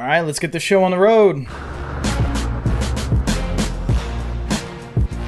[0.00, 1.46] All right, let's get the show on the road.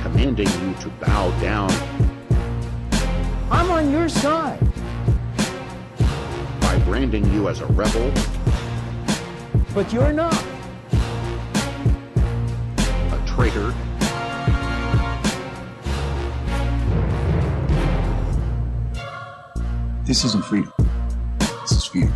[0.00, 1.70] Commanding you to bow down
[3.50, 4.58] I'm on your side.
[6.62, 8.10] by branding you as a rebel,
[9.74, 10.42] But you're not.
[13.12, 13.74] a traitor,
[20.06, 20.72] This isn't freedom.
[21.60, 22.10] This is fear.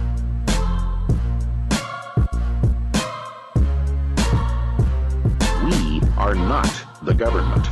[6.27, 6.73] Are not
[7.05, 7.65] the government.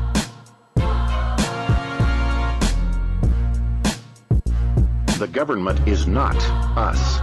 [5.18, 6.36] The government is not
[6.78, 7.18] us.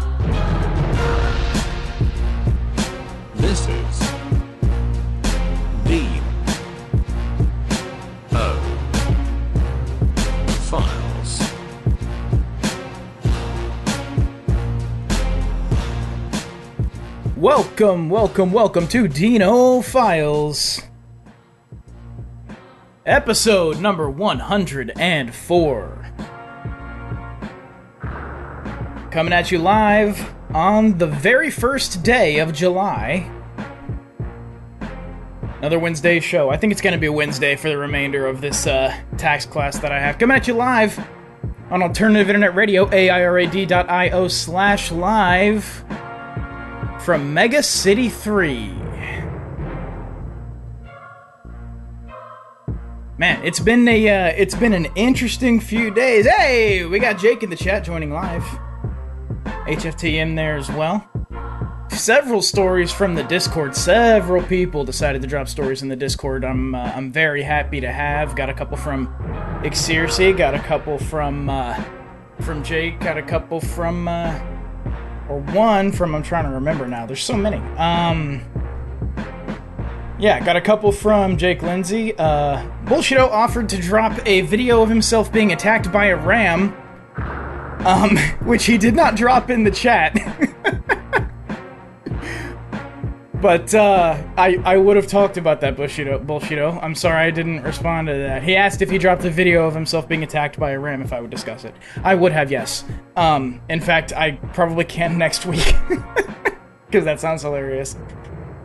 [3.35, 3.99] This is
[5.85, 6.21] Dean
[8.33, 8.59] O
[10.67, 11.39] Files.
[17.37, 20.90] Welcome, welcome, welcome to Dino Files.
[23.05, 26.11] Episode number 104.
[29.09, 33.27] Coming at you live on the very first day of July.
[35.57, 36.51] Another Wednesday show.
[36.51, 39.47] I think it's going to be a Wednesday for the remainder of this uh, tax
[39.47, 40.19] class that I have.
[40.19, 41.03] Coming at you live
[41.71, 45.83] on Alternative Internet Radio, AIRAD.io slash live
[46.99, 48.80] from Mega City 3.
[53.21, 56.25] Man, it's been a uh, it's been an interesting few days.
[56.25, 58.41] Hey, we got Jake in the chat joining live.
[59.45, 61.07] HFT in there as well.
[61.91, 63.75] Several stories from the Discord.
[63.75, 66.43] Several people decided to drop stories in the Discord.
[66.43, 68.35] I'm uh, I'm very happy to have.
[68.35, 69.13] Got a couple from
[69.71, 70.35] Xerxes.
[70.35, 71.79] Got a couple from uh,
[72.39, 72.99] from Jake.
[73.01, 74.33] Got a couple from uh,
[75.29, 77.05] or one from I'm trying to remember now.
[77.05, 77.57] There's so many.
[77.77, 78.41] Um
[80.21, 82.15] Yeah, got a couple from Jake Lindsay.
[82.15, 86.75] Uh Bullshito offered to drop a video of himself being attacked by a ram.
[87.83, 90.15] Um which he did not drop in the chat.
[93.41, 96.23] But uh, I I would have talked about that Bullshito.
[96.23, 96.77] Bullshito.
[96.83, 98.43] I'm sorry I didn't respond to that.
[98.43, 101.11] He asked if he dropped a video of himself being attacked by a ram if
[101.11, 101.73] I would discuss it.
[102.03, 102.85] I would have yes.
[103.15, 105.73] Um, in fact, I probably can next week
[106.85, 107.95] because that sounds hilarious.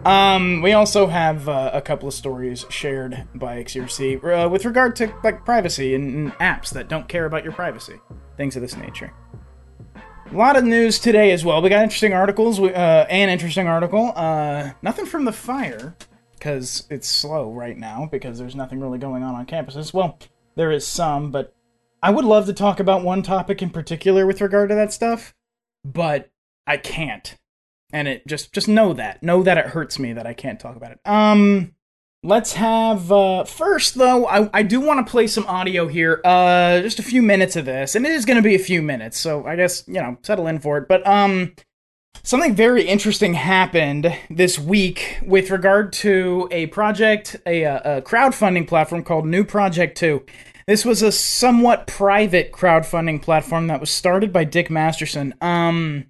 [0.07, 4.95] Um, we also have uh, a couple of stories shared by XRC uh, with regard
[4.97, 7.95] to like privacy and, and apps that don't care about your privacy,
[8.37, 9.13] things of this nature.
[10.31, 11.61] A lot of news today as well.
[11.61, 12.61] We got interesting articles.
[12.61, 14.13] we- Uh, an interesting article.
[14.15, 15.97] Uh, nothing from the FIRE
[16.35, 19.93] because it's slow right now because there's nothing really going on on campuses.
[19.93, 20.19] Well,
[20.55, 21.53] there is some, but
[22.01, 25.35] I would love to talk about one topic in particular with regard to that stuff,
[25.85, 26.31] but
[26.65, 27.35] I can't.
[27.93, 29.23] And it just just know that.
[29.23, 31.01] Know that it hurts me that I can't talk about it.
[31.05, 31.75] Um
[32.23, 36.21] let's have uh first though, I, I do want to play some audio here.
[36.25, 37.95] Uh just a few minutes of this.
[37.95, 40.59] And it is gonna be a few minutes, so I guess, you know, settle in
[40.59, 40.89] for it.
[40.89, 41.55] But um
[42.23, 49.05] something very interesting happened this week with regard to a project, a, a crowdfunding platform
[49.05, 50.25] called New Project 2.
[50.67, 55.33] This was a somewhat private crowdfunding platform that was started by Dick Masterson.
[55.41, 56.07] Um,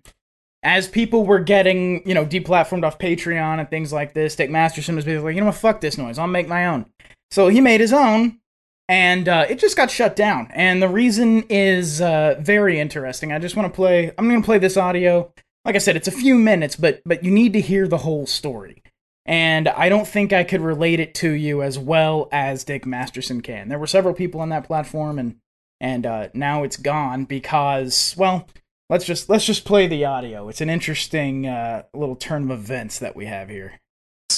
[0.66, 4.96] as people were getting, you know, deplatformed off Patreon and things like this, Dick Masterson
[4.96, 6.86] was basically like, you know what, fuck this noise, I'll make my own.
[7.30, 8.40] So he made his own,
[8.88, 10.48] and uh, it just got shut down.
[10.52, 13.32] And the reason is uh, very interesting.
[13.32, 14.10] I just want to play.
[14.18, 15.32] I'm going to play this audio.
[15.64, 18.26] Like I said, it's a few minutes, but but you need to hear the whole
[18.26, 18.82] story.
[19.24, 23.40] And I don't think I could relate it to you as well as Dick Masterson
[23.40, 23.68] can.
[23.68, 25.36] There were several people on that platform, and
[25.80, 28.48] and uh, now it's gone because well,
[28.90, 30.48] let's just let's just play the audio.
[30.48, 33.78] It's an interesting uh, little turn of events that we have here.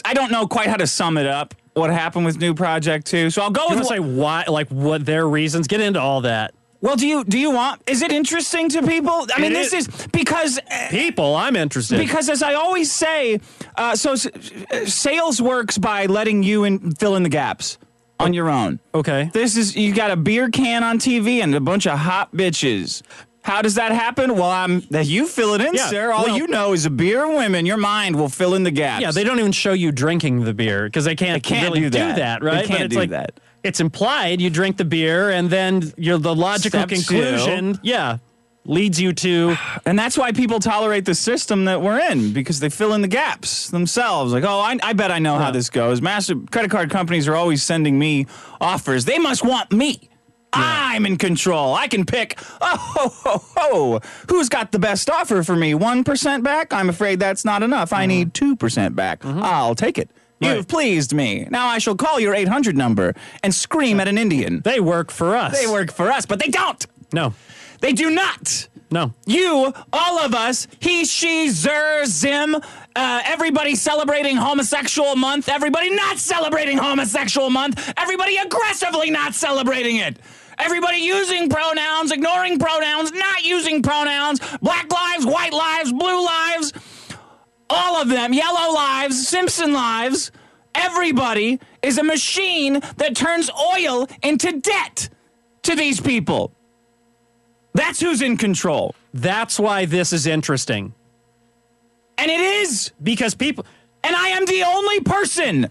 [0.05, 1.55] I don't know quite how to sum it up.
[1.75, 3.31] What happened with New Project Two?
[3.31, 5.67] So I'll go You with want to say why, like what their reasons?
[5.67, 6.55] Get into all that.
[6.81, 7.83] Well, do you do you want?
[7.87, 9.27] Is it interesting to people?
[9.35, 9.89] I mean, It this is.
[9.89, 11.99] is because uh, People, I'm interested.
[11.99, 13.41] because as I always say,
[13.77, 17.79] uh, so s- uh, sales works by letting you in, fill in the gaps
[18.21, 18.79] on your own.
[18.95, 19.31] okay.
[19.33, 23.03] This is you got a beer can on TV and a bunch of hot bitches.
[23.49, 24.35] How does that happen?
[24.35, 26.13] Well, I'm that you fill it in, Yeah, sir.
[26.13, 27.65] All well- you know is a beer and women.
[27.65, 29.01] Your mind will fill in the gaps.
[29.01, 31.89] Yeah, they don't even show you drinking the beer because they can't, They can't really
[31.89, 32.41] do that.
[32.41, 32.61] They right?
[32.61, 33.41] They can't it's do like that.
[33.65, 36.97] it's implied you drink the beer and then you're the logical Step two.
[36.97, 38.19] conclusion, yeah,
[38.67, 39.57] leads you to
[39.87, 43.09] And that's why people tolerate the system that we're in because they fill in the
[43.09, 44.31] gaps themselves.
[44.31, 46.03] Like, oh, I, I bet I know how this goes.
[46.03, 48.27] Master credit card companies are always sending me
[48.61, 49.07] offers.
[49.07, 50.08] They must want me.
[50.53, 51.75] I'm in control.
[51.75, 54.01] I can pick, oh, ho, ho, ho,
[54.31, 55.73] who's got the best offer for me?
[55.73, 56.73] 1% back?
[56.73, 57.93] I'm afraid that's not enough.
[57.93, 59.25] I need 2% back.
[59.25, 60.11] I'll take it.
[60.41, 61.47] You've pleased me.
[61.51, 64.61] Now I shall call your 800 number and scream at an Indian.
[64.61, 65.61] They work for us.
[65.61, 66.87] They work for us, but they don't.
[67.13, 67.35] No,
[67.81, 68.69] They do not.
[68.91, 69.13] no.
[69.27, 76.19] You, all of us, he, she, zer, zim, uh, everybody celebrating homosexual month, everybody not
[76.19, 80.19] celebrating homosexual month, everybody aggressively not celebrating it.
[80.59, 86.73] Everybody using pronouns, ignoring pronouns, not using pronouns, black lives, white lives, blue lives,
[87.71, 90.33] all of them, yellow lives, Simpson lives.
[90.75, 95.09] Everybody is a machine that turns oil into debt
[95.63, 96.53] to these people.
[97.75, 98.95] That's who's in control.
[99.15, 100.95] That's why this is interesting
[102.17, 102.93] And it is.
[103.03, 103.65] because people.
[104.03, 105.69] And I am the only person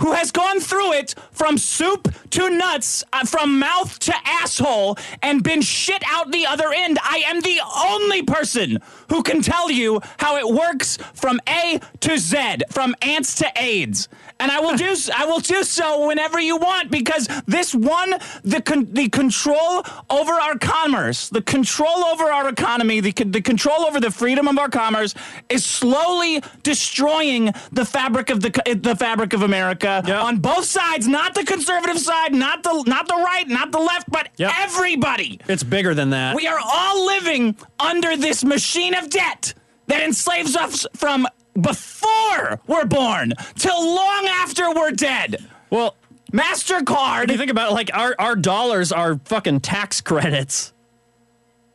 [0.00, 5.42] who has gone through it from soup to nuts, uh, from mouth to asshole, and
[5.44, 6.98] been shit out the other end.
[7.02, 12.18] I am the only person who can tell you how it works from A to
[12.18, 14.08] Z, from ants to AIDS.
[14.40, 18.14] And I will do I will do so whenever you want because this one
[18.44, 23.40] the con- the control over our commerce, the control over our economy, the con- the
[23.40, 25.12] control over the freedom of our commerce
[25.48, 30.22] is slowly destroying the fabric of the co- the fabric of America Yep.
[30.22, 34.10] on both sides, not the conservative side, not the not the right, not the left,
[34.10, 34.52] but Yep.
[34.58, 35.40] everybody.
[35.48, 36.36] It's bigger than that.
[36.36, 39.54] We are all living under this machine of debt
[39.86, 41.26] that enslaves us from
[41.60, 45.44] before we're born till long after we're dead.
[45.70, 45.96] well,
[46.32, 47.24] MasterCard.
[47.24, 50.72] if you think about it, like our, our dollars are fucking tax credits.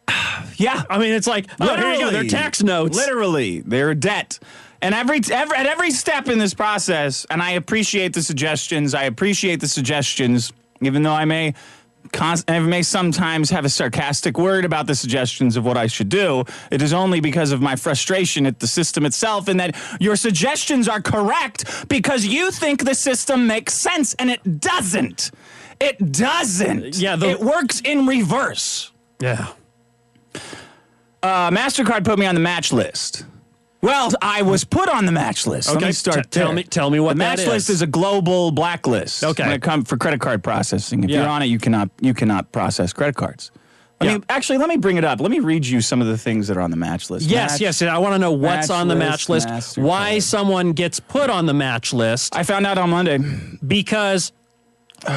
[0.57, 0.83] yeah.
[0.89, 2.11] I mean, it's like, oh, here you go.
[2.11, 2.95] They're tax notes.
[2.95, 4.39] Literally, they're debt.
[4.83, 8.93] And every, every at every step in this process, and I appreciate the suggestions.
[8.93, 10.51] I appreciate the suggestions,
[10.81, 11.53] even though I may.
[12.11, 16.09] Const- I may sometimes have a sarcastic word about the suggestions of what I should
[16.09, 16.43] do.
[16.69, 20.89] It is only because of my frustration at the system itself, and that your suggestions
[20.89, 25.31] are correct because you think the system makes sense, and it doesn't.
[25.79, 26.97] It doesn't.
[26.97, 28.91] Yeah, the- it works in reverse.
[29.21, 29.47] Yeah.
[31.23, 33.25] Uh, Mastercard put me on the match list.
[33.83, 35.69] Well, I was put on the match list.
[35.69, 37.75] Let me start t- tell me- tell me what the match that list is.
[37.77, 39.23] is a global blacklist.
[39.25, 39.43] Okay.
[39.43, 41.03] when it comes for credit card processing.
[41.03, 41.19] If Yeah.
[41.19, 43.51] you're on it, you cannot you cannot process credit cards.
[43.99, 44.17] Let Yeah.
[44.19, 45.19] me actually let me bring it up.
[45.19, 47.25] Let me read you some of the things that are on the match list.
[47.29, 47.81] Yes, Match- yes.
[47.81, 49.83] I want to know what's on the match list, MasterCard.
[49.83, 53.19] why someone gets put on the match list, I found out on Monday.
[53.67, 54.31] because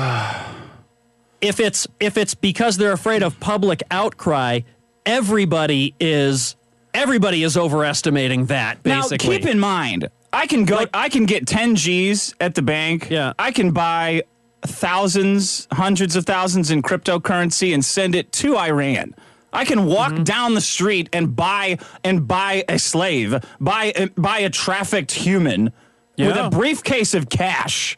[1.41, 4.61] if it's if it's because they're afraid of public outcry,
[5.05, 6.57] everybody is
[6.97, 8.83] everybody is overestimating that.
[8.83, 10.85] Basically, Now, keep in mind, I can go.
[10.93, 13.09] I can get 10 G's at the bank.
[13.11, 13.33] Yeah.
[13.39, 14.23] I can buy
[14.63, 19.15] thousands, hundreds of thousands in cryptocurrency and send it to Iran.
[19.53, 20.25] I can walk Mm-hmm.
[20.25, 25.73] down the street and buy and buy a slave, buy buy a trafficked human with
[26.17, 26.33] Yeah.
[26.33, 26.47] Mm-hmm.
[26.47, 27.97] a briefcase of cash.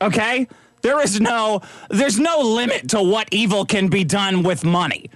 [0.00, 0.46] Okay,
[0.82, 5.10] there is no there's no limit to what evil can be done with money.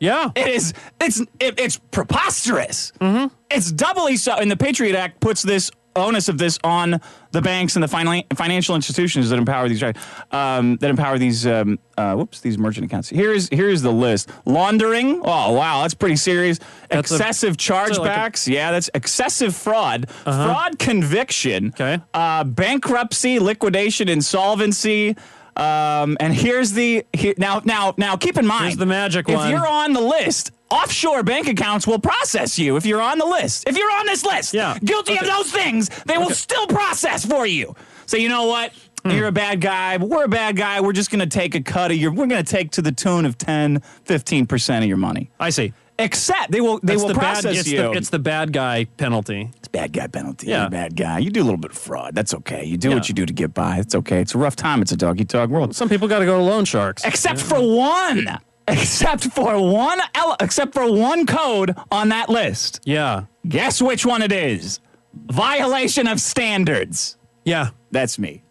[0.00, 0.74] Yeah, It is.
[1.00, 1.20] It's.
[1.40, 2.92] It, it's preposterous.
[3.00, 3.34] Mm-hmm.
[3.50, 4.34] It's doubly so.
[4.36, 7.00] And the Patriot Act puts this onus of this on
[7.32, 9.82] the banks and the finan- financial institutions that empower these
[10.30, 13.08] um, that empower these um, uh, whoops these merchant accounts.
[13.08, 15.20] Here's here's the list: laundering.
[15.24, 16.58] Oh wow, that's pretty serious.
[16.88, 17.68] That's a- excessive that's
[17.98, 18.28] like a- Uh-huh.
[18.28, 18.46] chargebacks.
[18.46, 20.08] yeah, that's excessive fraud.
[20.24, 21.68] Fraud conviction.
[21.74, 22.00] Okay.
[22.14, 25.16] Uh, bankruptcy, liquidation, insolvency.
[25.58, 29.34] Um, and here's the here, now now now keep in mind Here's the magic if
[29.34, 29.50] one.
[29.50, 33.68] you're on the list, offshore bank accounts will process you if you're on the list.
[33.68, 34.78] If you're on this list, Yeah.
[34.84, 37.74] guilty of those things, they will still process for you.
[38.06, 38.72] So you know what?
[39.04, 39.10] Hmm.
[39.10, 40.80] You're a bad guy, but we're a bad guy.
[40.80, 42.92] We're just going to take a cut of your we're going to take to the
[42.92, 45.30] tune of 10, 15% of your money.
[45.40, 45.72] I see.
[46.00, 47.20] Except they will they It's will the bad.
[47.42, 47.78] process It's you.
[47.78, 49.50] the, it's the bad guy penalty.
[49.56, 50.46] It's bad guy penalty.
[50.46, 50.58] Yeah.
[50.58, 51.18] You're a bad guy.
[51.18, 52.14] You do a little bit of fraud.
[52.14, 52.64] That's okay.
[52.64, 52.94] You do Yeah.
[52.94, 53.78] what you do to get by.
[53.78, 54.20] It's okay.
[54.20, 54.80] It's a rough time.
[54.82, 55.74] It's a dog eat dog world.
[55.74, 57.04] Some people got to go to loan sharks.
[57.04, 58.38] except for one
[58.68, 64.20] except for one ele- except for one code on that list Yeah, guess which one
[64.22, 64.78] it is
[65.14, 67.70] violation of standards yeah.
[67.90, 68.42] that's me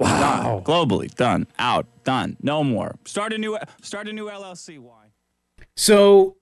[0.00, 5.04] wow globally done out done no more start a new start a new llc why
[5.76, 6.36] So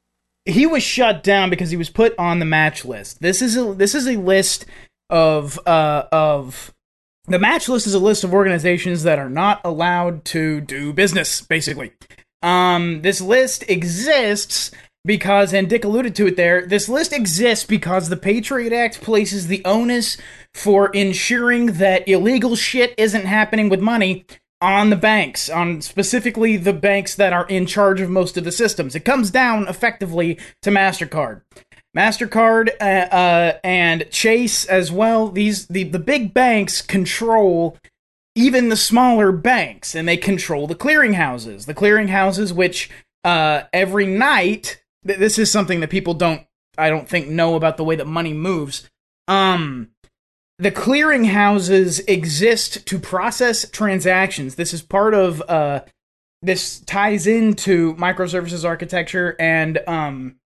[0.44, 3.20] he was shut down because he was put on the match list.
[3.20, 4.66] This is a this is a list
[5.10, 6.72] of uh of
[7.26, 11.40] the match list is a list of organizations that are not allowed to do business
[11.40, 11.92] basically.
[12.42, 14.70] Um this list exists
[15.06, 16.66] because and Dick alluded to it there.
[16.66, 20.18] This list exists because the Patriot Act places the onus
[20.52, 24.26] for ensuring that illegal shit isn't happening with money
[24.64, 28.52] on the banks, on specifically the banks that are in charge of most of the
[28.52, 28.94] systems.
[28.94, 31.42] It comes down effectively to MasterCard.
[31.94, 35.28] MasterCard uh, uh, and Chase as well.
[35.28, 37.76] These the, the big banks control
[38.34, 41.66] even the smaller banks, and they control the clearinghouses.
[41.66, 42.90] The clearinghouses, which
[43.22, 46.42] uh, every night, th- this is something that people don't,
[46.76, 48.90] I don't think, know about the way that money moves.
[49.28, 49.90] Um,
[50.64, 54.54] the clearinghouses exist to process transactions.
[54.54, 55.80] This is part of uh,
[56.40, 60.36] this ties into microservices architecture and um,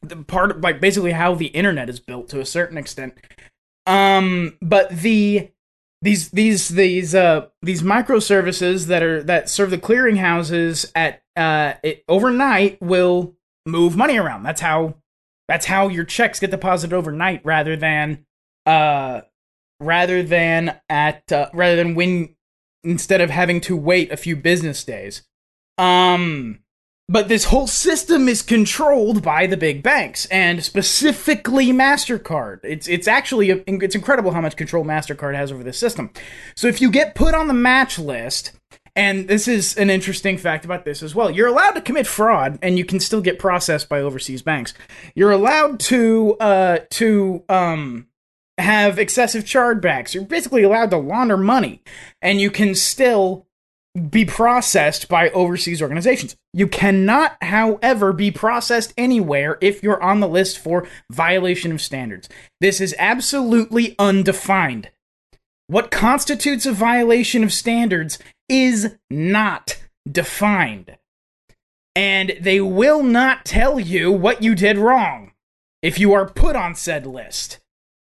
[0.00, 3.14] the part of, like basically how the internet is built to a certain extent.
[3.84, 5.50] Um, but the
[6.02, 12.04] these these these uh these microservices that are that serve the clearinghouses at uh it,
[12.08, 13.34] overnight will
[13.66, 14.44] move money around.
[14.44, 14.94] That's how
[15.48, 18.24] that's how your checks get deposited overnight rather than
[18.66, 19.22] uh
[19.80, 22.34] rather than at uh, rather than when
[22.82, 25.22] instead of having to wait a few business days.
[25.78, 26.60] Um
[27.06, 32.60] but this whole system is controlled by the big banks and specifically Mastercard.
[32.62, 36.10] It's it's actually it's incredible how much control Mastercard has over this system.
[36.56, 38.52] So if you get put on the match list,
[38.96, 41.30] and this is an interesting fact about this as well.
[41.30, 44.72] You're allowed to commit fraud, and you can still get processed by overseas banks.
[45.14, 48.06] You're allowed to uh, to um,
[48.58, 50.14] have excessive chargebacks.
[50.14, 51.82] You're basically allowed to launder money,
[52.22, 53.46] and you can still
[54.10, 56.36] be processed by overseas organizations.
[56.52, 62.28] You cannot, however, be processed anywhere if you're on the list for violation of standards.
[62.60, 64.90] This is absolutely undefined.
[65.68, 68.18] What constitutes a violation of standards
[68.48, 69.78] is not
[70.10, 70.96] defined.
[71.96, 75.32] And they will not tell you what you did wrong
[75.82, 77.60] if you are put on said list.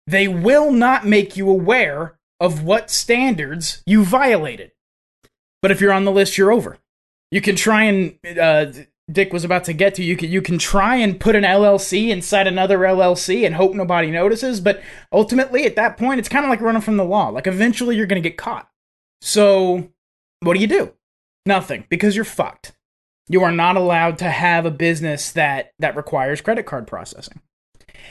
[0.07, 4.71] They will not make you aware of what standards you violated.
[5.61, 6.77] But if you're on the list, you're over.
[7.29, 8.67] You can try and uh,
[9.11, 10.03] Dick was about to get to.
[10.03, 14.11] You can you can try and put an LLC inside another LLC and hope nobody
[14.11, 14.61] notices.
[14.61, 17.29] But ultimately, at that point, it's kind of like running from the law.
[17.29, 18.69] Like eventually, you're going to get caught.
[19.21, 19.89] So,
[20.41, 20.93] what do you do?
[21.45, 22.73] Nothing because you're fucked.
[23.29, 27.41] You are not allowed to have a business that that requires credit card processing.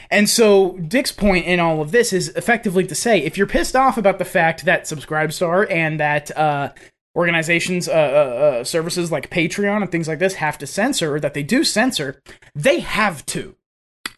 [0.09, 3.75] And so Dick's point in all of this is effectively to say if you're pissed
[3.75, 6.71] off about the fact that Subscribestar and that uh,
[7.15, 11.19] organizations, uh, uh, uh, services like Patreon and things like this have to censor, or
[11.19, 12.21] that they do censor,
[12.55, 13.55] they have to.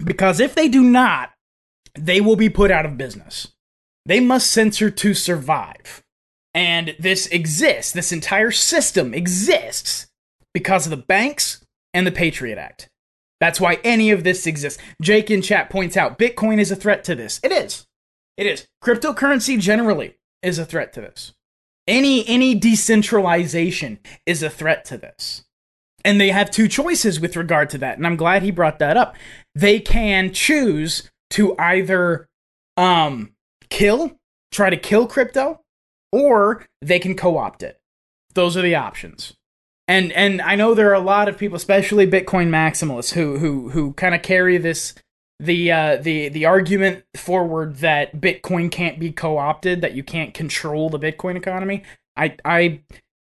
[0.04, 1.32] Because if they do not,
[1.98, 3.54] they will be put out of business.
[4.06, 6.04] They must censor to survive.
[6.54, 10.08] And this exists, this entire system exists
[10.54, 12.90] because of the banks and the Patriot Act.
[13.40, 14.82] That's why any of this exists.
[15.02, 17.40] Jake in chat points out Bitcoin is a threat to this.
[17.44, 17.88] It is.
[18.38, 18.68] It is.
[18.84, 21.34] Cryptocurrency generally is a threat to this.
[21.88, 25.44] Any any decentralization is a threat to this.
[26.06, 27.98] And they have two choices with regard to that.
[27.98, 29.16] And I'm glad he brought that up.
[29.56, 32.28] They can choose to either
[32.78, 33.32] um
[33.70, 34.20] kill,
[34.52, 35.62] try to kill crypto,
[36.12, 37.80] or they can co-opt it.
[38.34, 39.36] Those are the options.
[39.90, 43.70] And and I know there are a lot of people, especially Bitcoin maximalists, who who
[43.70, 44.94] who kind of carry this
[45.40, 50.92] the uh, the the argument forward that Bitcoin can't be co-opted, that you can't control
[50.92, 51.82] the Bitcoin economy.
[52.16, 52.82] I I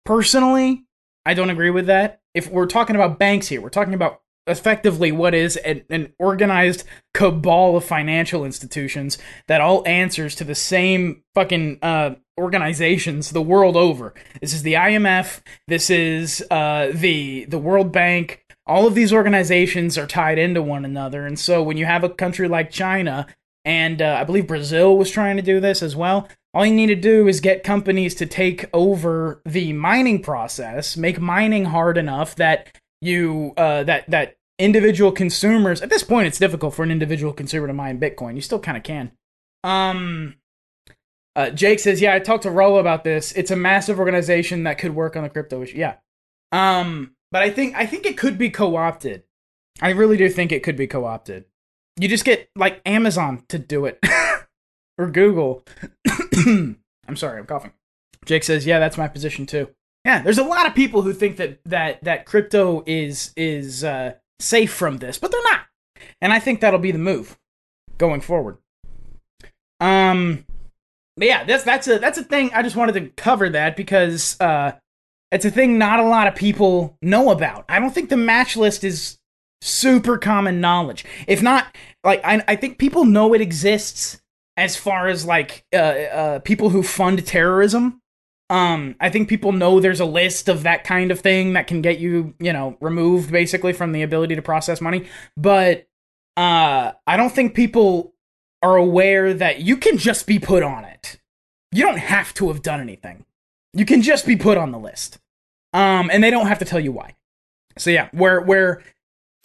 [0.04, 0.84] personally
[1.26, 2.20] I don't agree with that.
[2.32, 6.84] If we're talking about banks here, we're talking about effectively what is an, an organized
[7.14, 9.18] cabal of financial institutions
[9.48, 14.14] that all answers to the same fucking uh, organizations the world over.
[14.40, 15.40] This is the IMF.
[15.68, 20.84] This is uh, the the World Bank all of these organizations are tied into one
[20.84, 21.26] another.
[21.26, 23.26] And so when you have a country like China,
[23.64, 26.88] and uh, I believe Brazil was trying to do this as well, all you need
[26.88, 32.36] to do is get companies to take over the mining process, make mining hard enough
[32.36, 37.32] that you uh, that that individual consumers at this point it's difficult for an individual
[37.32, 38.36] consumer to mine Bitcoin.
[38.36, 39.10] You still kind of can.
[39.64, 40.36] Um,
[41.34, 43.32] uh, Jake says, "Yeah, I talked to Rollo about this.
[43.32, 45.78] It's a massive organization that could work on the crypto issue.
[45.78, 45.96] Yeah.
[46.52, 49.24] Um, but I think I think it could be co-opted.
[49.80, 51.46] I really do think it could be co-opted.
[51.98, 53.98] You just get like Amazon to do it
[54.98, 55.64] or Google.
[56.36, 57.72] I'm sorry, I'm coughing.
[58.26, 59.68] Jake says, "Yeah, that's my position too."
[60.04, 64.14] Yeah, there's a lot of people who think that that that crypto is is uh,
[64.40, 65.62] safe from this, but they're not.
[66.20, 67.38] And I think that'll be the move
[67.98, 68.58] going forward.
[69.80, 70.44] Um,
[71.16, 72.50] but yeah, that's that's a that's a thing.
[72.52, 74.72] I just wanted to cover that because uh,
[75.30, 77.64] it's a thing not a lot of people know about.
[77.68, 79.18] I don't think the match list is
[79.62, 81.04] super common knowledge.
[81.26, 84.20] If not, like I, I think people know it exists
[84.56, 88.01] as far as like uh, uh, people who fund terrorism.
[88.52, 91.80] Um, I think people know there's a list of that kind of thing that can
[91.80, 95.08] get you, you know, removed basically from the ability to process money.
[95.38, 95.88] But
[96.36, 98.12] uh, I don't think people
[98.62, 101.18] are aware that you can just be put on it.
[101.72, 103.24] You don't have to have done anything.
[103.72, 105.18] You can just be put on the list.
[105.72, 107.16] Um, and they don't have to tell you why.
[107.78, 108.82] So yeah, where where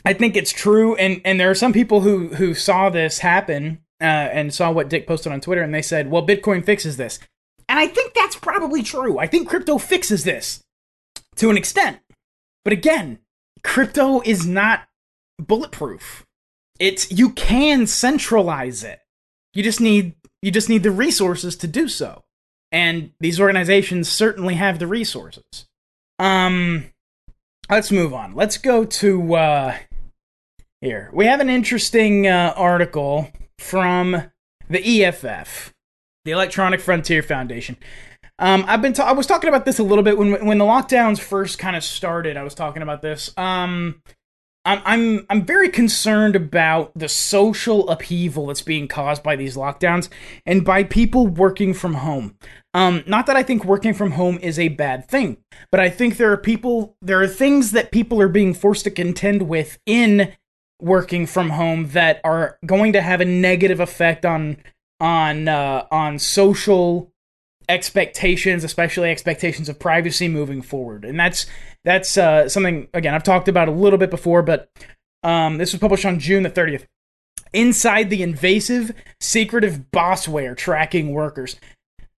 [0.04, 3.80] I think it's true, and and there are some people who who saw this happen
[4.02, 7.20] uh, and saw what Dick posted on Twitter, and they said, "Well, Bitcoin fixes this,"
[7.78, 9.20] and I think that's probably true.
[9.20, 10.64] I think crypto fixes this
[11.36, 12.00] to an extent,
[12.64, 13.20] but again,
[13.64, 14.88] crypto is not
[15.38, 16.26] bulletproof.
[16.80, 19.02] It's you can centralize it.
[19.54, 22.24] You just need you just need the resources to do so,
[22.72, 25.68] and these organizations certainly have the resources.
[26.18, 26.86] Um,
[27.70, 28.34] let's move on.
[28.34, 29.78] Let's go to uh,
[30.82, 31.12] here.
[31.14, 34.32] We have an interesting uh, article from
[34.68, 35.74] the EFF,
[36.28, 37.78] the Electronic Frontier Foundation.
[38.38, 40.66] Um, I've been ta- I was talking about this a little bit when when the
[40.66, 42.36] lockdowns first kind of started.
[42.36, 43.32] I was talking about this.
[43.38, 44.02] Um,
[44.66, 50.10] I'm I'm I'm very concerned about the social upheaval that's being caused by these lockdowns
[50.46, 52.36] and by people working from home.
[52.74, 55.38] Um, not that I think working from home is a bad thing,
[55.72, 58.92] but I think there are people there are things that people are being forced to
[58.92, 60.34] contend with in
[60.82, 64.58] working from home that are going to have a negative effect on
[65.00, 67.12] on uh, on social
[67.70, 71.06] expectations, especially expectations of privacy moving forward.
[71.06, 71.46] And that's
[71.84, 74.70] that's uh, something again I've talked about a little bit before, but
[75.24, 76.86] um, this was published on June the 30th.
[77.54, 81.56] Inside the invasive, secretive bossware tracking workers.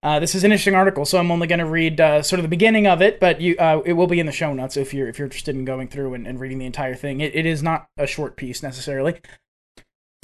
[0.02, 2.42] Uh, this is an interesting article, so I'm only going to read uh, sort of
[2.42, 4.94] the beginning of it, but you, uh, it will be in the show notes if
[4.94, 7.20] you're if you're interested in going through and, and reading the entire thing.
[7.20, 9.20] It, it is not a short piece necessarily.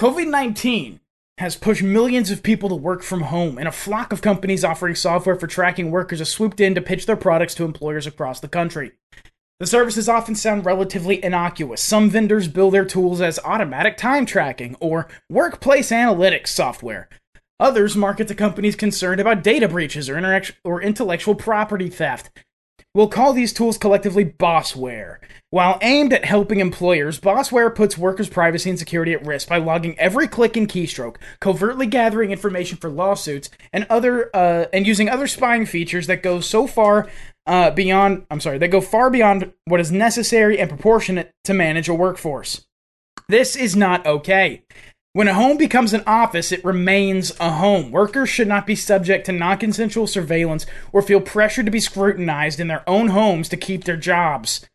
[0.01, 0.99] COVID 19
[1.37, 4.95] has pushed millions of people to work from home, and a flock of companies offering
[4.95, 8.47] software for tracking workers have swooped in to pitch their products to employers across the
[8.47, 8.91] country.
[9.59, 11.81] The services often sound relatively innocuous.
[11.81, 17.09] Some vendors bill their tools as automatic time tracking or workplace analytics software.
[17.59, 22.29] Others market to companies concerned about data breaches or, or intellectual property theft.
[22.97, 25.17] We'll call these tools collectively Bossware.
[25.51, 29.99] While aimed at helping employers, Bossware puts workers' privacy and security at risk by logging
[29.99, 35.27] every click and keystroke, covertly gathering information for lawsuits, and other uh, and using other
[35.27, 37.07] spying features that go so far
[37.45, 38.25] uh, beyond.
[38.31, 42.65] I'm sorry, that go far beyond what is necessary and proportionate to manage a workforce.
[43.29, 44.63] This is not okay.
[45.17, 47.89] When a home becomes an office, it remains a home.
[47.89, 52.59] Workers should not be subject to non consensual surveillance or feel pressured to be scrutinized
[52.59, 54.69] in their own homes to keep their jobs.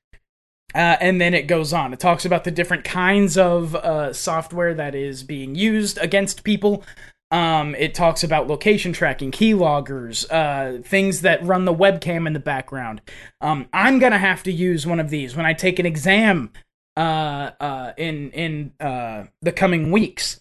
[0.74, 1.92] Uh, and then it goes on.
[1.92, 6.82] It talks about the different kinds of uh, software that is being used against people.
[7.30, 12.40] Um, it talks about location tracking, keyloggers, uh, things that run the webcam in the
[12.40, 13.00] background.
[13.40, 16.50] Um, I'm gonna have to use one of these when I take an exam
[16.96, 20.40] uh, uh, in in uh, the coming weeks.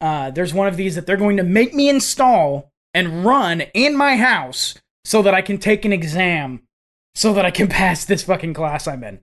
[0.00, 3.96] Uh, there's one of these that they're going to make me install and run in
[3.96, 6.62] my house so that I can take an exam,
[7.14, 9.20] so that I can pass this fucking class I'm in.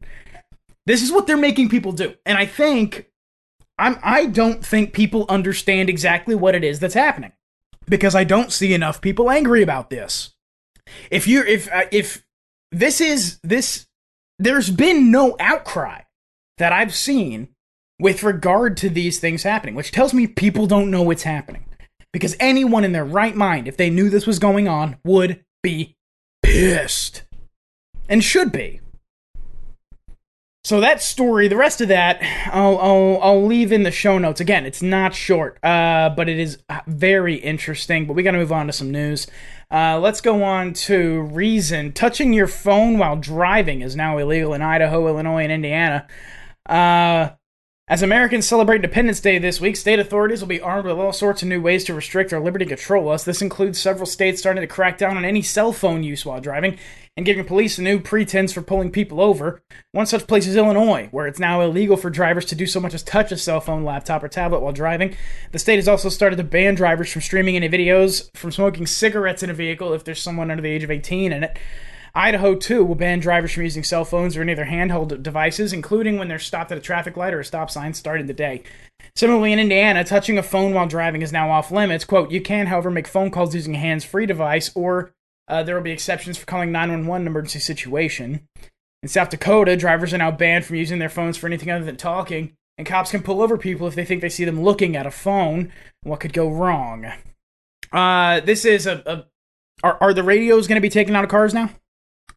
[0.85, 3.07] This is what they're making people do, and I think
[3.77, 7.33] I'm I don't think people understand exactly what it is that's happening
[7.89, 10.33] because I don't see enough people angry about this.
[11.11, 12.25] If you if uh, if
[12.71, 13.87] this is this
[14.39, 16.01] there's been no outcry
[16.57, 17.49] that I've seen
[17.99, 21.65] with regard to these things happening, which tells me people don't know what's happening.
[22.13, 25.95] Because anyone in their right mind, if they knew this was going on, would be
[26.43, 27.23] pissed.
[28.09, 28.79] And should be.
[30.63, 32.21] So that story, the rest of that,
[32.53, 34.41] I'll, I'll, I'll leave in the show notes.
[34.41, 38.05] Again, it's not short, uh, but it is very interesting.
[38.05, 39.27] But we got to move on to some news.
[39.71, 41.93] Uh, let's go on to Reason.
[41.93, 46.05] Touching your phone while driving is now illegal in Idaho, Illinois, and Indiana.
[46.67, 47.29] Uh,
[47.89, 51.41] as Americans celebrate Independence Day this week, state authorities will be armed with all sorts
[51.41, 53.23] of new ways to restrict our liberty to control us.
[53.23, 56.77] This includes several states starting to crack down on any cell phone use while driving
[57.15, 59.63] and giving police a new pretense for pulling people over.
[59.93, 62.93] One such place is Illinois, where it's now illegal for drivers to do so much
[62.93, 65.15] as touch a cell phone, laptop, or tablet while driving.
[65.53, 69.43] The state has also started to ban drivers from streaming any videos, from smoking cigarettes
[69.43, 71.57] in a vehicle if there's someone under the age of 18 in it.
[72.17, 76.17] Idaho, too, will ban drivers from using cell phones or any other handheld devices, including
[76.17, 78.63] when they're stopped at a traffic light or a stop sign starting the day.
[79.15, 82.05] Similarly, in Indiana, touching a phone while driving is now off limits.
[82.05, 85.11] Quote, you can, however, make phone calls using a hands free device, or
[85.47, 88.47] uh, there will be exceptions for calling 911 in an emergency situation.
[89.03, 91.97] In South Dakota, drivers are now banned from using their phones for anything other than
[91.97, 95.05] talking, and cops can pull over people if they think they see them looking at
[95.05, 95.71] a phone.
[96.01, 97.11] What could go wrong?
[97.91, 99.25] Uh, this is a, a
[99.83, 101.69] Are are the radios going to be taken out of cars now?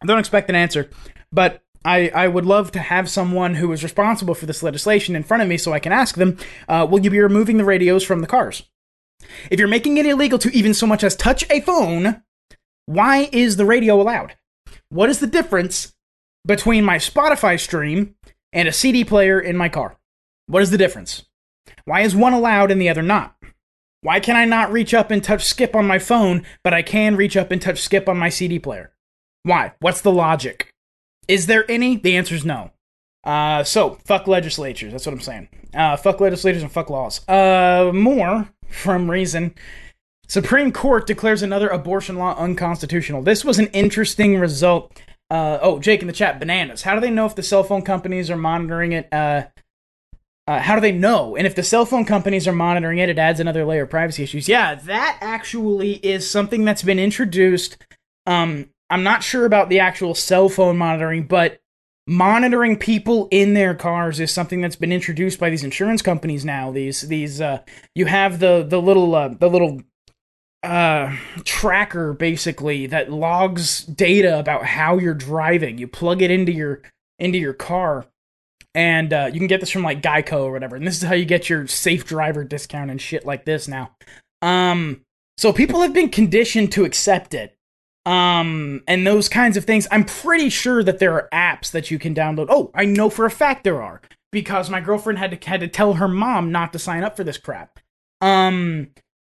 [0.03, 0.91] I don't expect an answer,
[1.31, 5.23] but I, I would love to have someone who is responsible for this legislation in
[5.23, 8.05] front of me so I can ask them, uh, will you be removing the radios
[8.05, 8.63] from the cars?
[9.51, 12.23] If you're making it illegal to even so much as touch a phone,
[12.87, 14.37] why is the radio allowed?
[14.89, 15.95] What is the difference
[16.47, 18.17] between my Spotify stream
[18.53, 19.99] and a CD player in my car?
[20.47, 21.25] What is the difference?
[21.85, 23.37] Why is one allowed and the other not?
[24.03, 27.17] Why can I not reach up and touch skip on my phone, but I can
[27.17, 28.93] reach up and touch skip on my CD player?
[29.43, 29.73] Why?
[29.81, 30.71] What's the logic?
[31.29, 31.97] Is there any?
[31.97, 32.71] The answer is no.
[33.25, 34.93] Uh, so, fuck legislatures.
[34.93, 35.49] That's what I'm saying.
[35.75, 37.27] Uh, fuck legislators and fuck laws.
[37.29, 39.55] Uh, more from Reason.
[40.27, 43.23] Supreme Court declares another abortion law unconstitutional.
[43.23, 45.01] This was an interesting result.
[45.29, 46.83] Uh, oh, Jake in the chat, bananas.
[46.83, 49.09] How do they know if the cell phone companies are monitoring it?
[49.13, 49.45] Uh,
[50.47, 51.37] uh, how do they know?
[51.37, 54.23] And if the cell phone companies are monitoring it, it adds another layer of privacy
[54.23, 54.49] issues.
[54.49, 57.77] Yeah, that actually is something that's been introduced.
[58.27, 61.61] Um, I'm not sure about the actual cell phone monitoring, but
[62.07, 66.71] monitoring people in their cars is something that's been introduced by these insurance companies now.
[66.73, 67.61] These these uh,
[67.95, 69.83] you have the the little uh, the little
[70.63, 75.79] uh tracker basically that logs data about how you're driving.
[75.79, 76.83] You plug it into your
[77.19, 78.07] into your car
[78.75, 80.77] and uh, you can get this from like Geico or whatever.
[80.77, 83.97] And this is how you get your safe driver discount and shit like this now.
[84.43, 85.03] Um,
[85.37, 87.57] so people have been conditioned to accept it.
[88.07, 89.87] Um, and those kinds of things.
[89.91, 92.47] I'm pretty sure that there are apps that you can download.
[92.49, 94.01] Oh, I know for a fact there are
[94.33, 97.25] because my girlfriend had to had to tell her mom not to sign up for
[97.25, 97.79] this crap.
[98.21, 98.89] Um,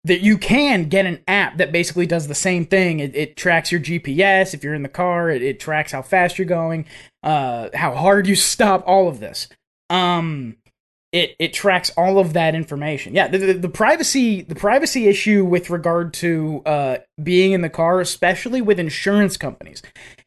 [0.05, 2.99] that you can get an app that basically does the same thing.
[2.99, 5.29] It, it tracks your GPS if you're in the car.
[5.29, 6.85] It, it tracks how fast you're going,
[7.21, 8.83] uh, how hard you stop.
[8.85, 9.47] All of this.
[9.89, 10.57] Um,
[11.13, 13.13] it it tracks all of that information.
[13.13, 17.69] Yeah, the, the, the privacy the privacy issue with regard to uh, being in the
[17.69, 19.81] car, especially with insurance companies,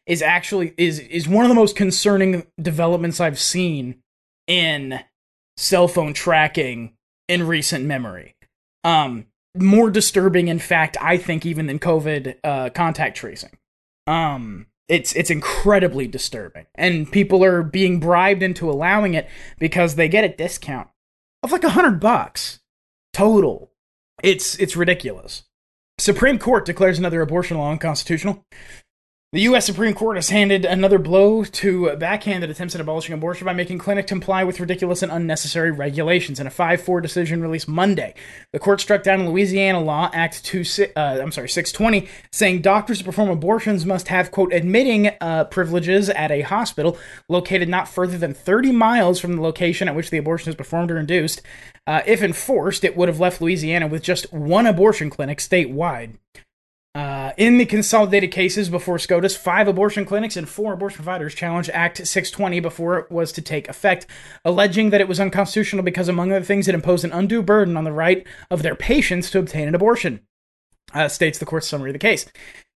[0.06, 3.96] is actually is is one of the most concerning developments I've seen
[4.46, 5.00] in
[5.56, 6.94] cell phone tracking
[7.28, 8.36] in recent memory.
[8.84, 13.58] Um, more disturbing, in fact, I think, even than COVID uh, contact tracing.
[14.06, 20.08] Um, it's it's incredibly disturbing, and people are being bribed into allowing it because they
[20.08, 20.88] get a discount
[21.42, 22.60] of like a hundred bucks
[23.12, 23.72] total.
[24.22, 25.44] It's it's ridiculous.
[25.98, 28.44] Supreme Court declares another abortion law unconstitutional.
[29.32, 29.66] The U.S.
[29.66, 34.08] Supreme Court has handed another blow to backhanded attempts at abolishing abortion by making clinics
[34.08, 36.38] comply with ridiculous and unnecessary regulations.
[36.38, 38.14] In a 5-4 decision released Monday,
[38.52, 40.64] the court struck down Louisiana Law Act 2,
[40.96, 46.08] uh, I'm sorry, 620, saying doctors to perform abortions must have quote admitting uh, privileges
[46.08, 46.96] at a hospital
[47.28, 50.92] located not further than 30 miles from the location at which the abortion is performed
[50.92, 51.42] or induced.
[51.84, 56.14] Uh, if enforced, it would have left Louisiana with just one abortion clinic statewide.
[56.96, 61.68] Uh, in the consolidated cases before SCOTUS, five abortion clinics and four abortion providers challenged
[61.74, 64.06] Act 620 before it was to take effect,
[64.46, 67.84] alleging that it was unconstitutional because, among other things, it imposed an undue burden on
[67.84, 70.20] the right of their patients to obtain an abortion,
[70.94, 72.24] uh, states the court's summary of the case.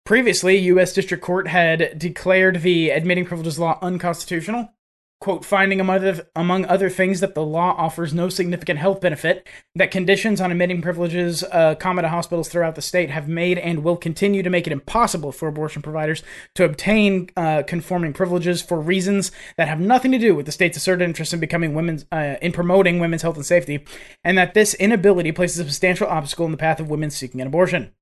[0.04, 0.92] Previously, U.S.
[0.92, 4.74] District Court had declared the admitting privileges law unconstitutional,
[5.20, 9.46] quote, finding among other, among other things that the law offers no significant health benefit,
[9.74, 13.84] that conditions on admitting privileges uh, common to hospitals throughout the state have made and
[13.84, 16.22] will continue to make it impossible for abortion providers
[16.54, 20.78] to obtain uh, conforming privileges for reasons that have nothing to do with the state's
[20.78, 23.84] asserted interest in becoming women's uh, in promoting women's health and safety,
[24.24, 27.46] and that this inability places a substantial obstacle in the path of women seeking an
[27.46, 27.92] abortion.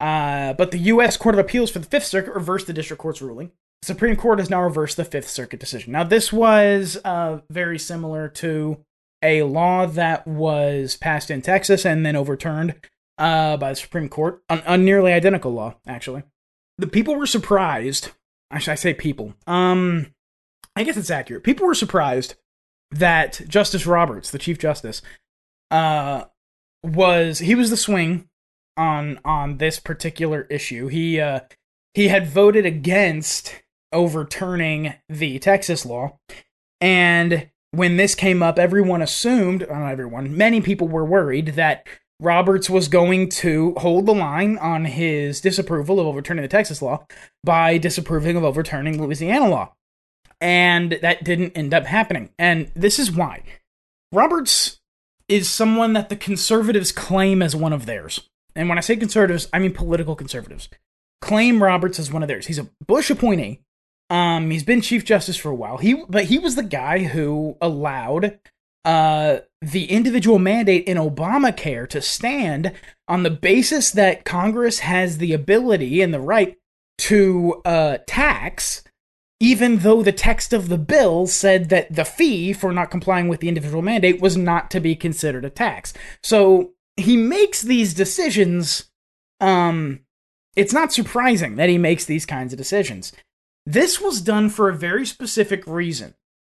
[0.00, 1.16] Uh, but the U.S.
[1.16, 3.50] Court of Appeals for the Fifth Circuit reversed the district court's ruling.
[3.82, 5.92] The Supreme Court has now reversed the Fifth Circuit decision.
[5.92, 8.84] Now, this was uh, very similar to
[9.22, 12.74] a law that was passed in Texas and then overturned
[13.18, 16.22] uh, by the Supreme Court, a, nearly identical law, actually.
[16.78, 18.10] The people were surprised.
[18.50, 19.34] I should I say people.
[19.46, 20.14] Um,
[20.76, 21.42] I guess it's accurate.
[21.42, 22.36] People were surprised
[22.92, 25.02] that Justice Roberts, the Chief Justice,
[25.70, 26.24] uh,
[26.82, 28.28] was he was the swing
[28.76, 30.86] on on this particular issue.
[30.86, 31.40] He uh,
[31.94, 36.18] he had voted against overturning the Texas law.
[36.80, 41.86] And when this came up, everyone assumed, uh, not everyone, many people were worried that
[42.20, 47.06] Roberts was going to hold the line on his disapproval of overturning the Texas law
[47.44, 49.74] by disapproving of overturning Louisiana law.
[50.40, 52.30] And that didn't end up happening.
[52.38, 53.42] And this is why.
[54.12, 54.80] Roberts
[55.28, 58.28] is someone that the conservatives claim as one of theirs.
[58.56, 60.68] And when I say conservatives, I mean political conservatives.
[61.20, 62.46] Claim Roberts as one of theirs.
[62.46, 63.60] He's a Bush appointee
[64.10, 65.78] um, he's been Chief Justice for a while.
[65.78, 68.38] He but he was the guy who allowed
[68.84, 72.72] uh the individual mandate in Obamacare to stand
[73.08, 76.56] on the basis that Congress has the ability and the right
[76.98, 78.82] to uh, tax,
[79.40, 83.40] even though the text of the bill said that the fee for not complying with
[83.40, 85.92] the individual mandate was not to be considered a tax.
[86.22, 88.90] So he makes these decisions.
[89.40, 90.00] Um,
[90.56, 93.12] it's not surprising that he makes these kinds of decisions.
[93.68, 96.14] This was done for a very specific reason.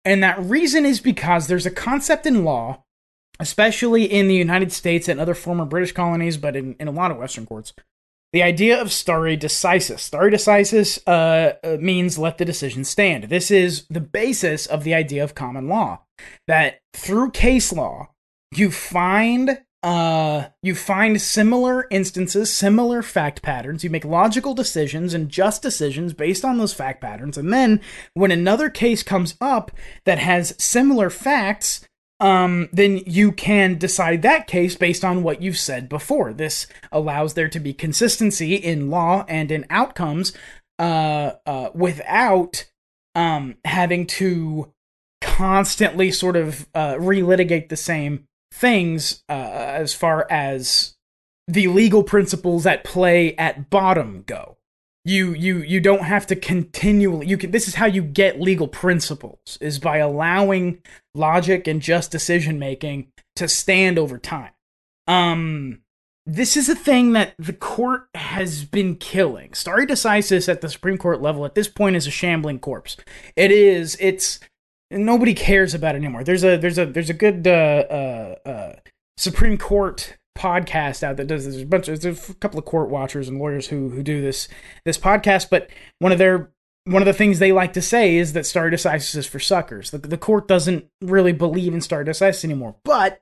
[0.04, 2.84] And that reason is because there's a concept in law,
[3.40, 7.10] especially in the United States and other former British colonies, but in, in a lot
[7.10, 7.72] of Western courts,
[8.34, 10.00] the idea of stare decisis.
[10.00, 13.24] Stare decisis uh, uh, means let the decision stand.
[13.24, 16.02] This is the basis of the idea of common law.
[16.46, 18.10] That through case law,
[18.54, 23.84] you find uh, you find similar instances, similar fact patterns.
[23.84, 27.38] You make logical decisions and just decisions based on those fact patterns.
[27.38, 27.80] And then
[28.14, 29.70] when another case comes up
[30.04, 31.86] that has similar facts,
[32.20, 36.32] um, then you can decide that case based on what you've said before.
[36.32, 40.32] This allows there to be consistency in law and in outcomes
[40.80, 42.64] uh, uh, without
[43.14, 44.72] um, having to
[45.20, 50.96] constantly sort of uh, relitigate the same things uh, as far as
[51.46, 54.58] the legal principles at play at bottom go.
[55.04, 58.68] You you you don't have to continually you can this is how you get legal
[58.68, 60.82] principles is by allowing
[61.14, 64.52] logic and just decision making to stand over time.
[65.06, 65.80] Um
[66.26, 69.54] this is a thing that the court has been killing.
[69.54, 72.98] Stare decisis at the Supreme Court level at this point is a shambling corpse.
[73.34, 74.40] It is it's
[74.90, 76.24] nobody cares about it anymore.
[76.24, 78.72] There's a there's a there's a good uh, uh, uh,
[79.16, 81.54] Supreme Court podcast out that does this.
[81.54, 84.20] There's a bunch of there's a couple of court watchers and lawyers who who do
[84.20, 84.48] this
[84.84, 86.50] this podcast, but one of their
[86.84, 89.90] one of the things they like to say is that stare decisis is for suckers.
[89.90, 93.20] The, the court doesn't really believe in stare decisis anymore, but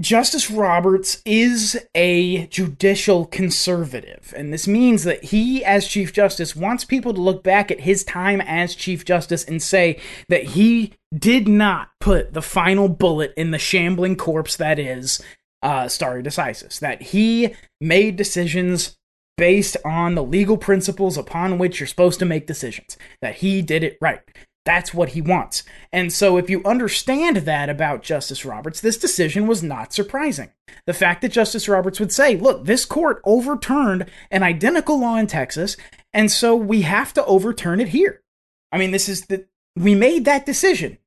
[0.00, 6.84] Justice Roberts is a judicial conservative, and this means that he, as Chief Justice, wants
[6.84, 11.46] people to look back at his time as Chief Justice and say that he did
[11.46, 15.20] not put the final bullet in the shambling corpse that is
[15.62, 18.96] uh, stare decisis, that he made decisions
[19.36, 23.82] based on the legal principles upon which you're supposed to make decisions, that he did
[23.82, 24.20] it right.
[24.64, 25.62] That's what he wants.
[25.90, 30.50] And so, if you understand that about Justice Roberts, this decision was not surprising.
[30.86, 35.26] The fact that Justice Roberts would say, look, this court overturned an identical law in
[35.26, 35.76] Texas,
[36.12, 38.22] and so we have to overturn it here.
[38.70, 39.46] I mean, this is the,
[39.76, 40.98] we made that decision.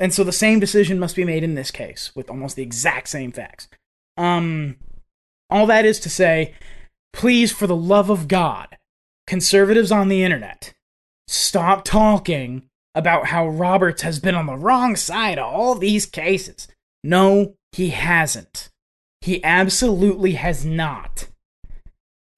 [0.00, 3.08] And so the same decision must be made in this case with almost the exact
[3.08, 3.68] same facts.
[4.16, 4.76] Um,
[5.50, 6.54] all that is to say,
[7.12, 8.76] please, for the love of God,
[9.26, 10.74] conservatives on the internet,
[11.26, 12.68] stop talking
[12.98, 16.66] about how Roberts has been on the wrong side of all these cases.
[17.04, 18.70] No, he hasn't.
[19.20, 21.28] He absolutely has not.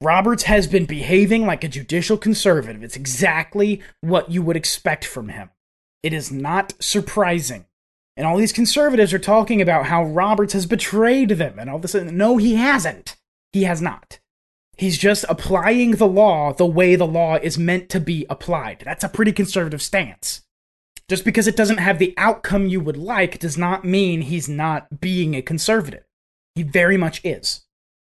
[0.02, 2.82] Roberts has been behaving like a judicial conservative.
[2.82, 5.48] It's exactly what you would expect from him.
[6.02, 7.64] It is not surprising.
[8.18, 11.94] And all these conservatives are talking about how Roberts has betrayed them and all this.
[11.94, 13.16] No, he hasn't.
[13.54, 14.18] He has not.
[14.76, 18.82] He's just applying the law the way the law is meant to be applied.
[18.84, 20.42] That's a pretty conservative stance.
[21.10, 25.00] Just because it doesn't have the outcome you would like does not mean he's not
[25.00, 26.04] being a conservative.
[26.54, 27.66] He very much is.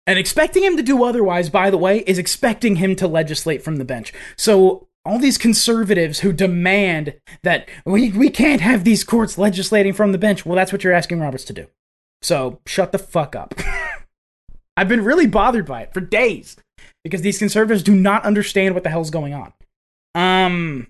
[0.06, 3.76] And expecting him to do otherwise, by the way, is expecting him to legislate from
[3.76, 4.12] the bench.
[4.36, 10.12] So all these conservatives who demand that we, we can't have these courts legislating from
[10.12, 11.68] the bench, well, that's what you're asking Roberts to do.
[12.20, 13.54] So shut the fuck up.
[14.76, 16.54] I've been really bothered by it for days
[17.02, 19.54] because these conservatives do not understand what the hell's going on.
[20.14, 20.88] Um,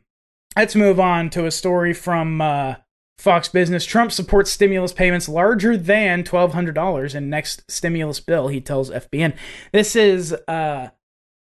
[0.56, 2.74] Let's move on to a story from uh,
[3.18, 3.84] Fox Business.
[3.84, 9.36] Trump supports stimulus payments larger than $1,200 in next stimulus bill, he tells FBN.
[9.72, 10.88] This is, uh,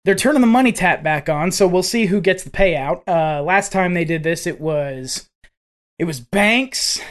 [0.06, 3.02] they're turning the money tap back on, so we'll see who gets the payout.
[3.08, 5.30] Uh, last time they did this, it was.
[5.98, 7.02] It was banks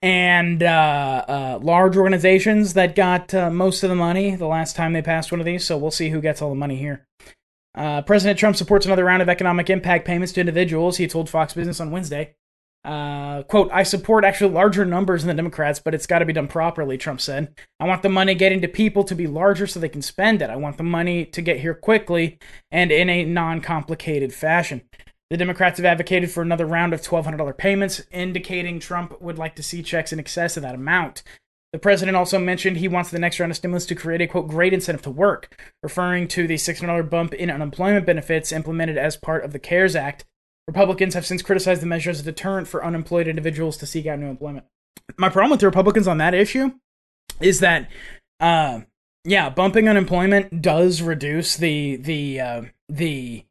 [0.00, 4.94] and uh, uh, large organizations that got uh, most of the money the last time
[4.94, 5.64] they passed one of these.
[5.66, 7.06] So we'll see who gets all the money here.
[7.74, 10.96] Uh, President Trump supports another round of economic impact payments to individuals.
[10.96, 12.34] He told Fox Business on Wednesday.
[12.82, 16.32] Uh, quote, I support actually larger numbers than the Democrats, but it's got to be
[16.32, 17.54] done properly, Trump said.
[17.78, 20.48] I want the money getting to people to be larger so they can spend it.
[20.48, 22.38] I want the money to get here quickly
[22.70, 24.82] and in a non complicated fashion.
[25.28, 29.62] The Democrats have advocated for another round of $1,200 payments, indicating Trump would like to
[29.62, 31.22] see checks in excess of that amount.
[31.72, 34.48] The president also mentioned he wants the next round of stimulus to create a quote
[34.48, 39.44] great incentive to work, referring to the $600 bump in unemployment benefits implemented as part
[39.44, 40.24] of the CARES Act.
[40.66, 44.18] Republicans have since criticized the measure as a deterrent for unemployed individuals to seek out
[44.18, 44.66] new employment.
[45.16, 46.72] My problem with the Republicans on that issue
[47.40, 47.88] is that
[48.40, 48.80] uh,
[49.24, 53.44] yeah, bumping unemployment does reduce the the uh, the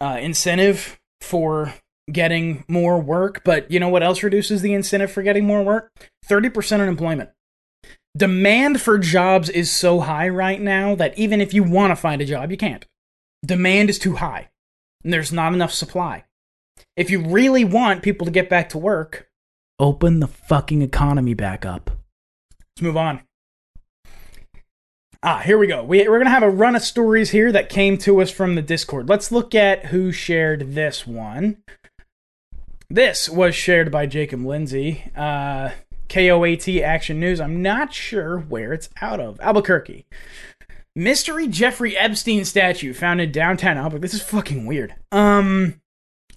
[0.00, 1.74] uh, incentive for
[2.10, 3.42] getting more work.
[3.44, 5.90] But you know what else reduces the incentive for getting more work?
[6.24, 7.30] Thirty percent unemployment.
[8.16, 12.22] Demand for jobs is so high right now that even if you want to find
[12.22, 12.86] a job, you can't.
[13.44, 14.48] Demand is too high,
[15.04, 16.24] and there's not enough supply.
[16.96, 19.28] If you really want people to get back to work,
[19.78, 21.90] open the fucking economy back up.
[22.60, 23.20] Let's move on.
[25.22, 25.82] Ah, here we go.
[25.82, 28.54] We, we're going to have a run of stories here that came to us from
[28.54, 29.08] the Discord.
[29.08, 31.58] Let's look at who shared this one.
[32.88, 35.10] This was shared by Jacob Lindsay.
[35.16, 35.70] Uh,
[36.08, 37.40] KOAT Action News.
[37.40, 39.40] I'm not sure where it's out of.
[39.40, 40.06] Albuquerque.
[40.94, 44.00] Mystery Jeffrey Epstein statue found in downtown Albuquerque.
[44.00, 44.94] This is fucking weird.
[45.12, 45.80] Um,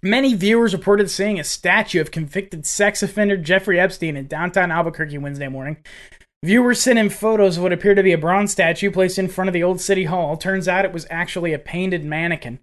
[0.01, 5.17] many viewers reported seeing a statue of convicted sex offender Jeffrey Epstein in downtown Albuquerque
[5.17, 5.77] Wednesday morning.
[6.41, 9.49] Viewers sent in photos of what appeared to be a bronze statue placed in front
[9.49, 10.37] of the old city hall.
[10.37, 12.59] Turns out it was actually a painted mannequin.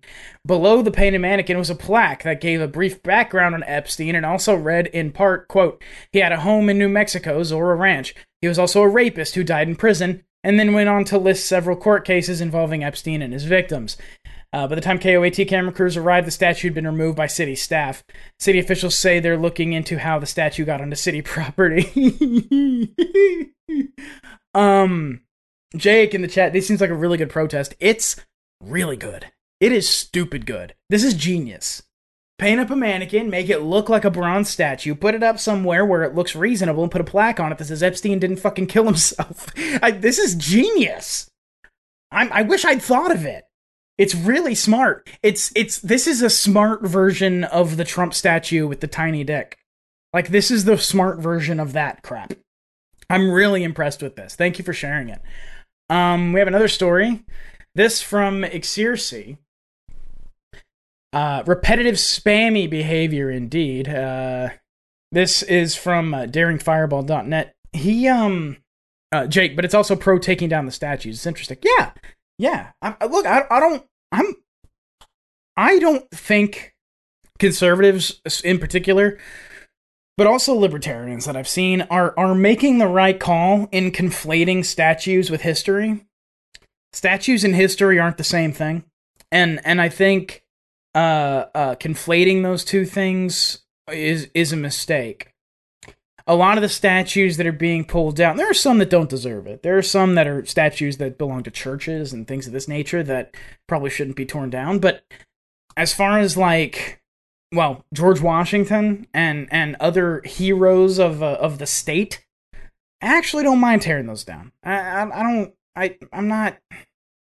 [0.46, 4.24] Below the painted mannequin was a plaque that gave a brief background on Epstein and
[4.24, 8.14] also read in part, quote, he had a home in New Mexico, Zorro Ranch.
[8.40, 11.44] He was also a rapist who died in prison, and then went on to list
[11.44, 13.98] several court cases involving Epstein and his victims.
[14.52, 17.54] Uh, by the time KOAT camera crews arrived, the statue had been removed by city
[17.54, 18.04] staff.
[18.38, 22.94] City officials say they're looking into how the statue got onto city property.
[24.54, 25.22] um,
[25.76, 27.74] Jake in the chat, this seems like a really good protest.
[27.80, 28.16] It's
[28.62, 29.26] really good.
[29.60, 30.74] It is stupid good.
[30.90, 31.82] This is genius.
[32.38, 35.86] Paint up a mannequin, make it look like a bronze statue, put it up somewhere
[35.86, 38.66] where it looks reasonable, and put a plaque on it that says Epstein didn't fucking
[38.66, 39.46] kill himself.
[39.82, 41.30] I, this is genius.
[42.10, 43.45] I'm, I wish I'd thought of it.
[43.98, 45.08] It's really smart.
[45.22, 49.58] It's it's this is a smart version of the Trump statue with the tiny dick.
[50.12, 52.32] Like this is the smart version of that crap.
[53.08, 54.34] I'm really impressed with this.
[54.34, 55.22] Thank you for sharing it.
[55.88, 57.24] Um, we have another story.
[57.74, 59.38] This from Exercy.
[61.12, 63.88] Uh, repetitive spammy behavior, indeed.
[63.88, 64.50] Uh,
[65.12, 67.54] this is from uh, daringfireball.net.
[67.72, 68.58] He, um,
[69.12, 71.16] uh, Jake, but it's also pro taking down the statues.
[71.16, 71.58] It's interesting.
[71.62, 71.92] Yeah,
[72.38, 72.72] yeah.
[72.82, 73.84] I, look, I, I don't.
[74.12, 74.34] I'm.
[75.56, 76.74] I don't think
[77.38, 79.18] conservatives, in particular,
[80.16, 85.30] but also libertarians that I've seen are are making the right call in conflating statues
[85.30, 86.06] with history.
[86.92, 88.84] Statues and history aren't the same thing,
[89.30, 90.44] and and I think
[90.94, 95.32] uh, uh, conflating those two things is is a mistake.
[96.28, 99.08] A lot of the statues that are being pulled down, there are some that don't
[99.08, 99.62] deserve it.
[99.62, 103.02] There are some that are statues that belong to churches and things of this nature
[103.04, 103.34] that
[103.68, 104.80] probably shouldn't be torn down.
[104.80, 105.04] But
[105.76, 107.00] as far as like
[107.52, 112.24] well, George Washington and and other heroes of uh, of the state,
[113.00, 114.52] I actually don't mind tearing those down.
[114.64, 116.58] I, I I don't I I'm not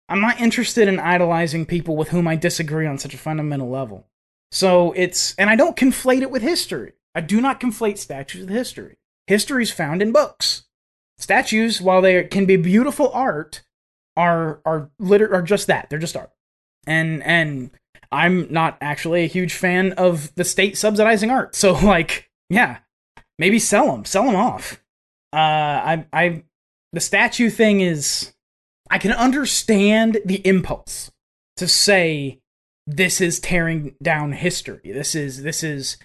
[0.08, 4.06] I'm not interested in idolizing people with whom I disagree on such a fundamental level.
[4.50, 6.92] So it's and I don't conflate it with history.
[7.16, 8.98] I do not conflate statues with history.
[9.26, 10.64] History is found in books.
[11.16, 13.62] Statues, while they can be beautiful art,
[14.18, 15.88] are are liter- are just that.
[15.88, 16.30] They're just art.
[16.86, 17.70] And and
[18.12, 21.56] I'm not actually a huge fan of the state subsidizing art.
[21.56, 22.78] So like, yeah,
[23.38, 24.84] maybe sell them, sell them off.
[25.32, 26.44] Uh, I I
[26.92, 28.34] the statue thing is
[28.90, 31.10] I can understand the impulse
[31.56, 32.42] to say
[32.86, 34.92] this is tearing down history.
[34.92, 35.96] This is this is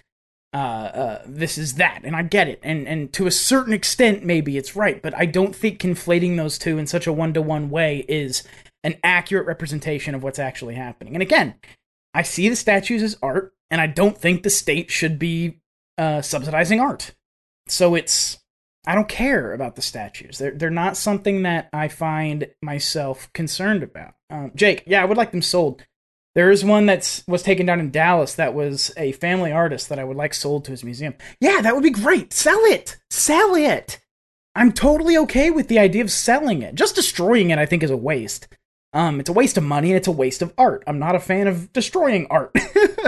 [0.54, 4.24] uh, uh, this is that, and I get it, and and to a certain extent,
[4.24, 7.42] maybe it's right, but I don't think conflating those two in such a one to
[7.42, 8.42] one way is
[8.84, 11.14] an accurate representation of what's actually happening.
[11.14, 11.54] And again,
[12.12, 15.60] I see the statues as art, and I don't think the state should be
[15.96, 17.12] uh, subsidizing art.
[17.68, 18.38] So it's
[18.86, 20.38] I don't care about the statues.
[20.38, 24.14] They're they're not something that I find myself concerned about.
[24.28, 25.86] Um, Jake, yeah, I would like them sold.
[26.34, 29.98] There is one that's was taken down in Dallas that was a family artist that
[29.98, 31.14] I would like sold to his museum.
[31.40, 32.32] Yeah, that would be great.
[32.32, 32.96] Sell it.
[33.10, 34.00] Sell it.
[34.54, 36.74] I'm totally okay with the idea of selling it.
[36.74, 38.48] Just destroying it, I think, is a waste.
[38.92, 40.84] Um, it's a waste of money and it's a waste of art.
[40.86, 42.54] I'm not a fan of destroying art.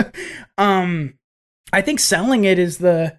[0.58, 1.14] um,
[1.72, 3.18] I think selling it is the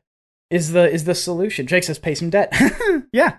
[0.50, 1.68] is the is the solution.
[1.68, 2.54] Jake says pay some debt.
[3.12, 3.38] yeah,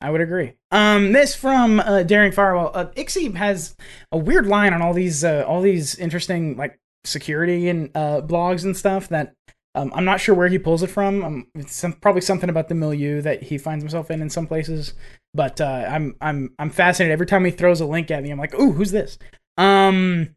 [0.00, 0.54] I would agree.
[0.70, 2.70] Um, this from uh, Daring Fireball.
[2.72, 3.76] Uh, Ixie has
[4.10, 8.64] a weird line on all these uh, all these interesting like security and uh, blogs
[8.64, 9.34] and stuff that
[9.74, 11.24] um, I'm not sure where he pulls it from.
[11.24, 14.46] Um, it's some, probably something about the milieu that he finds himself in in some
[14.46, 14.94] places.
[15.34, 18.30] But uh, I'm I'm I'm fascinated every time he throws a link at me.
[18.30, 19.18] I'm like, ooh, who's this?
[19.56, 20.34] Um,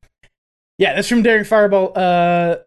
[0.78, 1.94] yeah, that's from Daring Fireball.
[1.96, 2.58] Uh,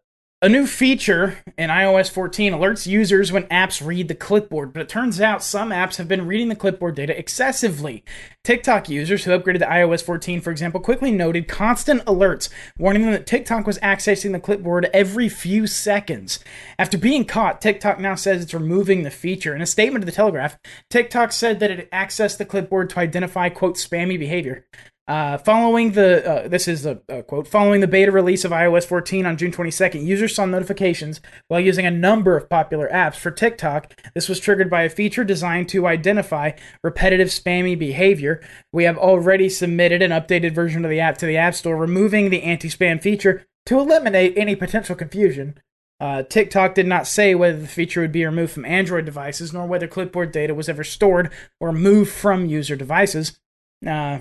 [0.47, 4.89] A new feature in iOS 14 alerts users when apps read the clipboard, but it
[4.89, 8.05] turns out some apps have been reading the clipboard data excessively.
[8.45, 13.11] TikTok users who upgraded to iOS 14, for example, quickly noted constant alerts warning them
[13.11, 16.39] that TikTok was accessing the clipboard every few seconds.
[16.79, 19.53] After being caught, TikTok now says it's removing the feature.
[19.53, 23.49] In a statement to the Telegraph, TikTok said that it accessed the clipboard to identify,
[23.49, 24.65] quote, spammy behavior.
[25.09, 28.85] Uh, following the uh, this is a, a, quote following the beta release of iOS
[28.85, 33.15] 14 on June 22nd, users saw notifications while using a number of popular apps.
[33.15, 36.53] For TikTok, this was triggered by a feature designed to identify
[36.83, 38.41] repetitive spammy behavior.
[38.73, 42.31] We have already submitted an updated version of the app to the App Store, removing
[42.31, 45.57] the anti-spam feature to eliminate any potential confusion.
[46.01, 49.67] Uh, TikTok did not say whether the feature would be removed from Android devices, nor
[49.67, 53.39] whether clipboard data was ever stored or moved from user devices.
[53.87, 54.21] Uh,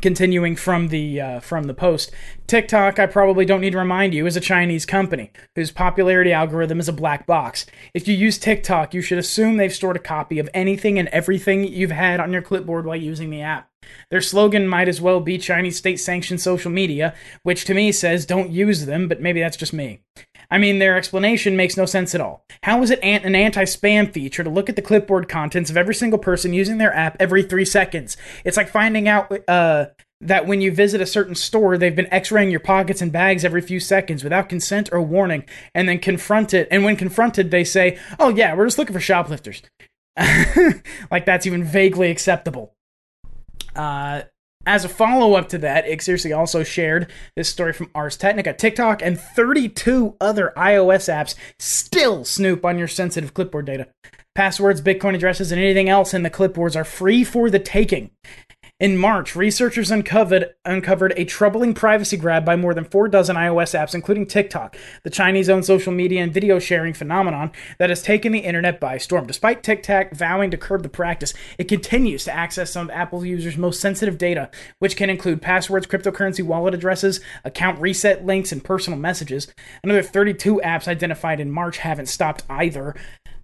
[0.00, 2.10] continuing from the uh, from the post.
[2.46, 6.80] Tiktok i probably don't need to remind you is a chinese company whose popularity algorithm
[6.80, 7.66] is a black box.
[7.94, 11.64] If you use tiktok you should assume they've stored a copy of anything and everything
[11.64, 13.68] you've had on your clipboard while using the app.
[14.10, 18.26] Their slogan might as well be chinese state sanctioned social media which to me says
[18.26, 20.00] don't use them but maybe that's just me
[20.50, 22.44] I mean, their explanation makes no sense at all.
[22.62, 25.94] How is it an anti spam feature to look at the clipboard contents of every
[25.94, 28.16] single person using their app every three seconds?
[28.44, 29.86] It's like finding out uh,
[30.20, 33.44] that when you visit a certain store, they've been x raying your pockets and bags
[33.44, 35.44] every few seconds without consent or warning,
[35.74, 36.66] and then confront it.
[36.70, 39.62] And when confronted, they say, Oh, yeah, we're just looking for shoplifters.
[41.10, 42.74] like that's even vaguely acceptable.
[43.74, 44.22] Uh,
[44.66, 48.52] as a follow up to that, Xerxes also shared this story from Ars Technica.
[48.52, 53.88] TikTok and 32 other iOS apps still snoop on your sensitive clipboard data.
[54.34, 58.10] Passwords, Bitcoin addresses, and anything else in the clipboards are free for the taking.
[58.80, 63.78] In March, researchers uncovered, uncovered a troubling privacy grab by more than four dozen iOS
[63.78, 68.32] apps, including TikTok, the Chinese owned social media and video sharing phenomenon that has taken
[68.32, 69.26] the internet by storm.
[69.26, 73.58] Despite TikTok vowing to curb the practice, it continues to access some of Apple users'
[73.58, 78.98] most sensitive data, which can include passwords, cryptocurrency wallet addresses, account reset links, and personal
[78.98, 79.52] messages.
[79.84, 82.94] Another 32 apps identified in March haven't stopped either.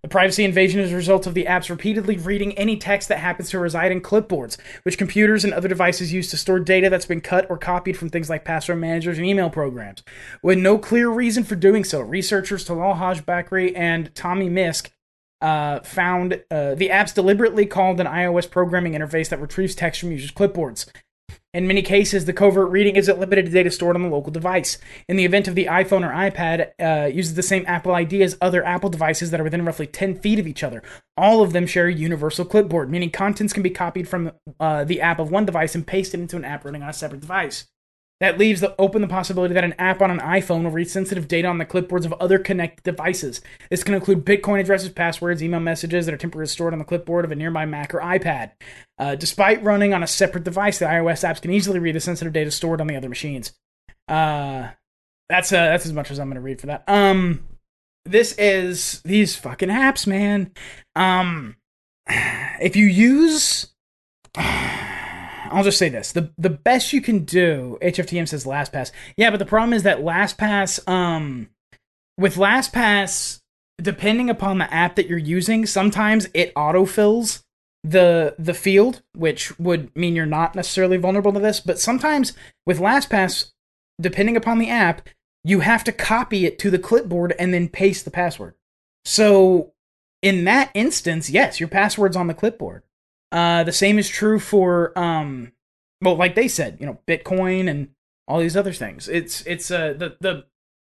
[0.07, 3.51] The privacy invasion is a result of the apps repeatedly reading any text that happens
[3.51, 7.21] to reside in clipboards, which computers and other devices use to store data that's been
[7.21, 10.05] cut or copied from things like password managers and email programs.
[10.45, 14.91] With no clear reason for doing so, researchers Talal Haj Bakry and Tommy Mysk
[15.41, 20.13] uh, found uh, the apps deliberately called an iOS programming interface that retrieves text from
[20.13, 20.89] users' clipboards.
[21.57, 24.77] In many cases, the covert reading isn't limited to data stored on the local device.
[25.09, 28.37] In the event of the iPhone or iPad, uh, uses the same Apple ID as
[28.43, 30.83] other Apple devices that are within roughly 10 feet of each other.
[31.17, 35.01] All of them share a universal clipboard, meaning contents can be copied from uh, the
[35.01, 37.65] app of one device and pasted into an app running on a separate device.
[38.21, 41.29] That leaves the, open the possibility that an app on an iPhone will read sensitive
[41.29, 43.43] data on the clipboards of other connected devices.
[43.69, 47.27] This can include Bitcoin addresses, passwords, email messages that are temporarily stored on the clipboard
[47.27, 48.53] of a nearby Mac or iPad.
[48.99, 52.33] Uh, despite running on a separate device, the iOS apps can easily read the sensitive
[52.33, 53.53] data stored on the other machines.
[54.09, 54.69] Uh,
[55.29, 56.85] that's uh, that's as much as I'm going to read for that.
[56.87, 57.45] Um,
[58.07, 60.53] this is these fucking apps, man.
[60.95, 61.57] Um,
[62.09, 63.67] if you use.
[65.51, 67.79] I'll just say this: the the best you can do.
[67.83, 68.93] HFTM says LastPass.
[69.17, 71.49] Yeah, but the problem is that LastPass, um,
[72.19, 73.41] with LastPass,
[73.81, 77.43] depending upon the app that you're using, sometimes it autofills
[77.83, 81.61] the the field, which would mean you're not necessarily vulnerable to this.
[81.61, 82.33] But sometimes
[82.65, 83.53] with LastPass,
[84.01, 85.09] depending upon the app,
[85.45, 88.55] you have to copy it to the clipboard and then paste the password.
[89.05, 89.73] So
[90.21, 92.83] in that instance, yes, your password's on the clipboard.
[93.33, 95.53] Uh, the same is true for um,
[96.03, 97.89] well, like they said, you know, Bitcoin and
[98.29, 99.09] all these other things.
[99.09, 100.45] It's it's uh the the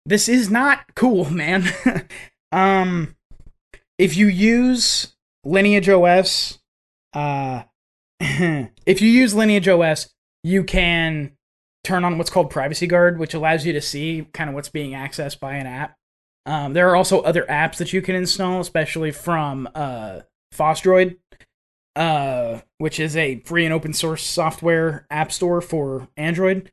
[0.04, 1.64] this is not cool, man.
[2.52, 3.16] um,
[3.98, 5.14] if you use
[5.44, 6.58] Lineage OS,
[7.14, 7.62] uh,
[8.20, 10.08] if you use Lineage OS,
[10.42, 11.32] you can
[11.84, 14.92] turn on what's called Privacy Guard, which allows you to see kind of what's being
[14.92, 15.96] accessed by an app.
[16.44, 20.20] Um, there are also other apps that you can install, especially from uh,
[20.54, 21.16] Fosdroid,
[21.96, 26.70] uh, which is a free and open source software app store for Android.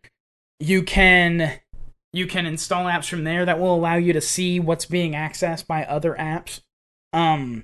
[0.59, 1.59] You can
[2.11, 5.65] you can install apps from there that will allow you to see what's being accessed
[5.65, 6.61] by other apps.
[7.11, 7.63] Um,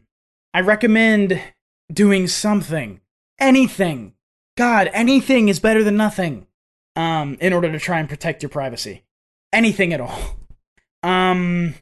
[0.54, 1.40] I recommend
[1.94, 3.02] doing something,
[3.40, 4.16] anything.
[4.58, 6.48] God, anything is better than nothing.
[6.96, 9.04] Um, in order to try and protect your privacy,
[9.54, 10.38] anything at all.
[11.04, 11.76] Um,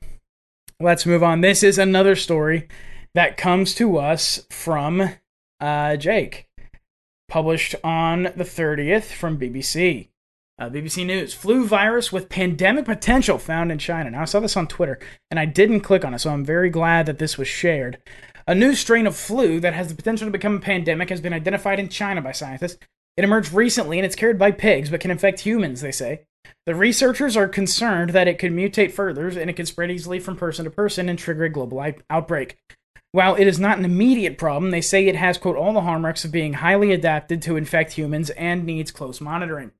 [0.79, 1.41] let's move on.
[1.41, 2.67] This is another story
[3.15, 5.09] that comes to us from
[5.59, 6.47] uh, Jake,
[7.29, 10.09] published on the 30th from BBC.
[10.59, 14.09] Uh, BBC News flu virus with pandemic potential found in China.
[14.09, 14.97] Now, I saw this on Twitter
[15.29, 17.99] and I didn't click on it, so I'm very glad that this was shared.
[18.47, 21.33] A new strain of flu that has the potential to become a pandemic has been
[21.33, 22.77] identified in China by scientists.
[23.17, 26.21] It emerged recently and it's carried by pigs but can infect humans, they say.
[26.65, 30.37] The researchers are concerned that it could mutate further and it could spread easily from
[30.37, 32.57] person to person and trigger a global outbreak.
[33.17, 36.23] While it is not an immediate problem, they say it has, quote, all the hallmarks
[36.23, 39.71] of being highly adapted to infect humans and needs close monitoring.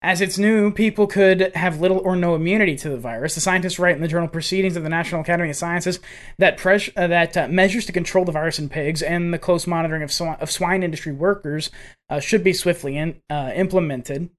[0.00, 3.34] As it's new, people could have little or no immunity to the virus.
[3.34, 6.00] The scientists write in the journal Proceedings of the National Academy of Sciences
[6.38, 9.66] that pres- uh, that uh, measures to control the virus in pigs and the close
[9.66, 11.70] monitoring of, sw- of swine industry workers
[12.08, 14.30] uh, should be swiftly in- uh, implemented.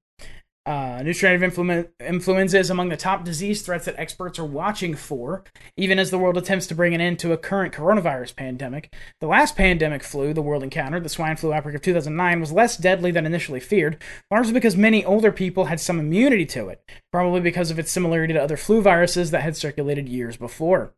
[0.68, 4.44] Uh, new strain of influ- influenza is among the top disease threats that experts are
[4.44, 5.42] watching for,
[5.78, 8.94] even as the world attempts to bring an end to a current coronavirus pandemic.
[9.22, 12.76] The last pandemic flu the world encountered, the swine flu outbreak of 2009, was less
[12.76, 13.96] deadly than initially feared,
[14.30, 18.34] largely because many older people had some immunity to it, probably because of its similarity
[18.34, 20.92] to other flu viruses that had circulated years before.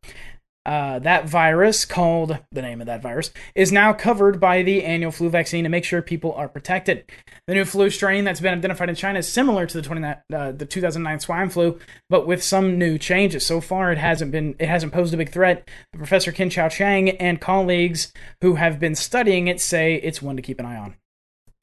[0.66, 5.10] Uh, that virus, called the name of that virus, is now covered by the annual
[5.10, 7.02] flu vaccine to make sure people are protected.
[7.46, 10.52] The new flu strain that's been identified in China is similar to the 20, uh,
[10.52, 11.78] the 2009 swine flu,
[12.10, 13.46] but with some new changes.
[13.46, 15.66] So far, it hasn't been it hasn't posed a big threat.
[15.94, 20.60] Professor Kin-Chow Chang and colleagues who have been studying it say it's one to keep
[20.60, 20.94] an eye on.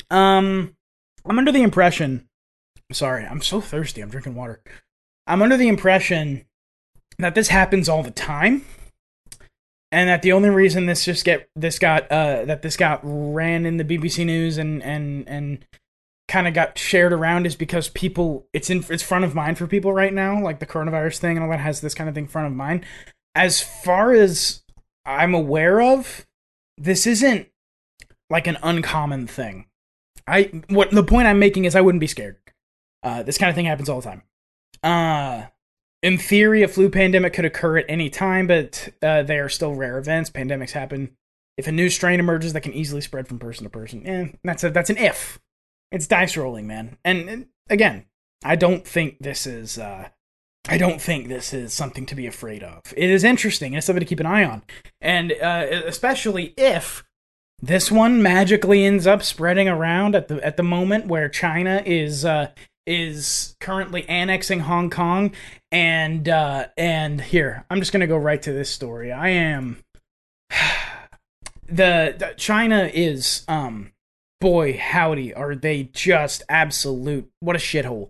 [0.10, 0.76] Um,
[1.24, 2.28] I'm under the impression.
[2.92, 4.02] Sorry, I'm so thirsty.
[4.02, 4.62] I'm drinking water.
[5.28, 6.46] I'm under the impression
[7.20, 8.64] that this happens all the time
[9.92, 13.66] and that the only reason this just get this got uh that this got ran
[13.66, 15.66] in the BBC news and and and
[16.28, 19.66] kind of got shared around is because people it's in it's front of mind for
[19.66, 22.28] people right now like the coronavirus thing and all that has this kind of thing
[22.28, 22.86] front of mind.
[23.36, 24.64] As far as
[25.06, 26.28] i'm aware of
[26.78, 27.48] this isn't
[28.30, 29.68] like an uncommon thing.
[30.28, 32.38] I what the point i'm making is i wouldn't be scared.
[33.04, 34.24] Uh this kind of thing happens all the time.
[34.84, 35.46] Uh
[36.08, 39.76] in theory, a flu pandemic could occur at any time, but uh, they are still
[39.76, 40.30] rare events.
[40.30, 41.18] Pandemics happen.
[41.58, 44.64] If a new strain emerges that can easily spread from person to person, eh, that's
[44.64, 45.38] a that's an if.
[45.92, 46.98] It's dice rolling, man.
[47.04, 48.06] And, and again,
[48.46, 49.78] I don't think this is.
[49.78, 50.08] Uh,
[50.70, 52.82] I don't think this is something to be afraid of.
[52.96, 53.74] It is interesting.
[53.74, 54.64] It's something to keep an eye on,
[55.02, 57.04] and uh, especially if
[57.62, 62.24] this one magically ends up spreading around at the at the moment where China is
[62.24, 62.52] uh,
[62.88, 65.34] is currently annexing Hong Kong
[65.72, 69.12] and uh and here I'm just to go right to this story.
[69.12, 69.84] I am
[71.68, 73.92] the, the China is um
[74.40, 78.10] boy howdy are they just absolute what a shithole.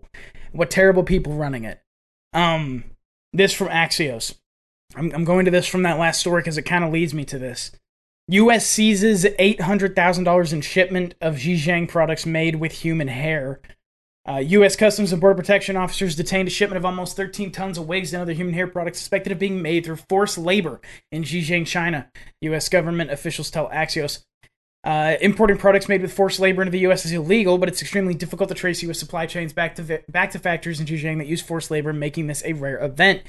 [0.51, 1.81] What terrible people running it.
[2.33, 2.83] Um
[3.33, 4.35] this from Axios.
[4.95, 7.25] I'm I'm going to this from that last story cuz it kind of leads me
[7.25, 7.71] to this.
[8.29, 13.61] US seizes $800,000 in shipment of Xinjiang products made with human hair.
[14.27, 14.75] Uh, U.S.
[14.75, 18.21] Customs and Border Protection officers detained a shipment of almost 13 tons of wigs and
[18.21, 20.81] other human hair products suspected of being made through forced labor
[21.13, 22.09] in Xinjiang, China.
[22.41, 22.67] U.S.
[22.67, 24.25] government officials tell Axios.
[24.87, 27.05] Uh, importing products made with forced labor into the U.S.
[27.05, 28.97] is illegal, but it's extremely difficult to trace U.S.
[28.97, 32.27] supply chains back to vi- back to factories in Xinjiang that use forced labor, making
[32.27, 33.21] this a rare event.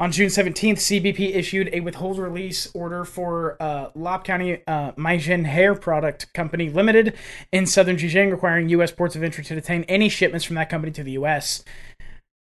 [0.00, 5.76] On June 17th, CBP issued a withhold release order for uh, Lop County uh, Hair
[5.76, 7.14] Product Company Limited
[7.52, 8.90] in southern Xinjiang, requiring U.S.
[8.90, 11.62] ports of entry to detain any shipments from that company to the U.S.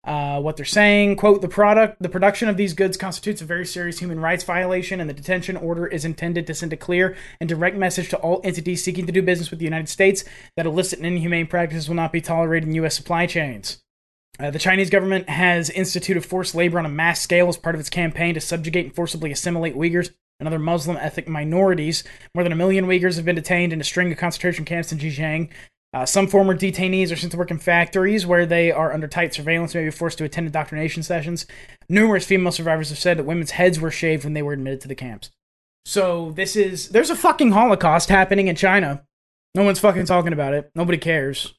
[0.04, 3.64] Uh, what they're saying, quote, the product, the production of these goods constitutes a very
[3.64, 7.48] serious human rights violation, and the detention order is intended to send a clear and
[7.48, 10.24] direct message to all entities seeking to do business with the United States
[10.56, 12.96] that illicit and inhumane practices will not be tolerated in U.S.
[12.96, 13.80] supply chains.
[14.40, 17.80] Uh, the Chinese government has instituted forced labor on a mass scale as part of
[17.80, 22.02] its campaign to subjugate and forcibly assimilate Uyghurs and other Muslim ethnic minorities.
[22.34, 24.98] More than a million Uyghurs have been detained in a string of concentration camps in
[24.98, 25.50] Xinjiang.
[25.94, 29.34] Uh, some former detainees are sent to work in factories where they are under tight
[29.34, 31.46] surveillance, maybe forced to attend indoctrination sessions.
[31.88, 34.88] Numerous female survivors have said that women's heads were shaved when they were admitted to
[34.88, 35.30] the camps.
[35.84, 39.04] So this is there's a fucking Holocaust happening in China.
[39.54, 40.70] No one's fucking talking about it.
[40.74, 41.54] Nobody cares.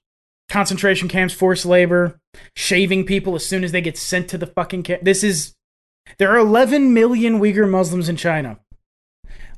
[0.50, 2.20] Concentration camps, forced labor,
[2.56, 5.04] shaving people as soon as they get sent to the fucking camp.
[5.04, 5.54] This is
[6.18, 8.60] there are 11 million Uyghur Muslims in China.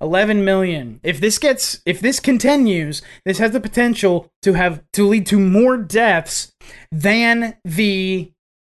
[0.02, 1.00] 11 million.
[1.04, 5.40] If this gets if this continues, this has the potential to have to lead to
[5.40, 6.52] more deaths
[6.92, 8.32] than the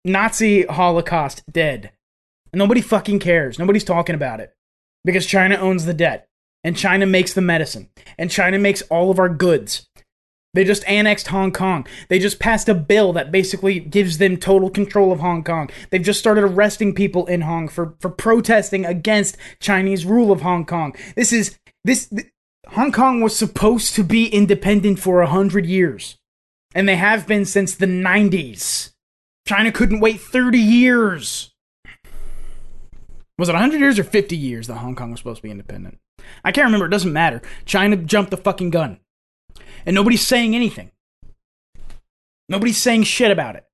[0.05, 1.91] Nazi Holocaust did.
[2.53, 3.59] Nobody fucking cares.
[3.59, 4.53] Nobody's talking about it.
[5.03, 6.27] Because China owns the debt
[6.63, 9.87] and China makes the medicine and China makes all of our goods.
[10.53, 11.85] They just annexed Hong Kong.
[12.09, 15.69] They just passed a bill that basically gives them total control of Hong Kong.
[15.89, 20.65] They've just started arresting people in Hong for for protesting against Chinese rule of Hong
[20.65, 20.95] Kong.
[21.15, 22.27] This is this th-
[22.69, 26.17] Hong Kong was supposed to be independent for a hundred years,
[26.73, 28.93] and they have been since the '90s.
[29.47, 31.53] China couldn't wait 30 years.
[33.37, 35.99] Was it 100 years or 50 years that Hong Kong was supposed to be independent?
[36.43, 36.87] I can't remember.
[36.87, 37.41] It doesn't matter.
[37.63, 38.99] China jumped the fucking gun.
[39.85, 40.91] And nobody's saying anything.
[42.49, 43.65] Nobody's saying shit about it.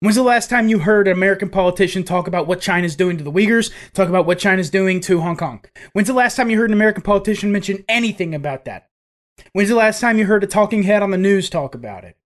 [0.00, 3.24] When's the last time you heard an American politician talk about what China's doing to
[3.24, 5.62] the Uyghurs, talk about what China's doing to Hong Kong?
[5.92, 8.88] When's the last time you heard an American politician mention anything about that?
[9.52, 12.16] When's the last time you heard a talking head on the news talk about it?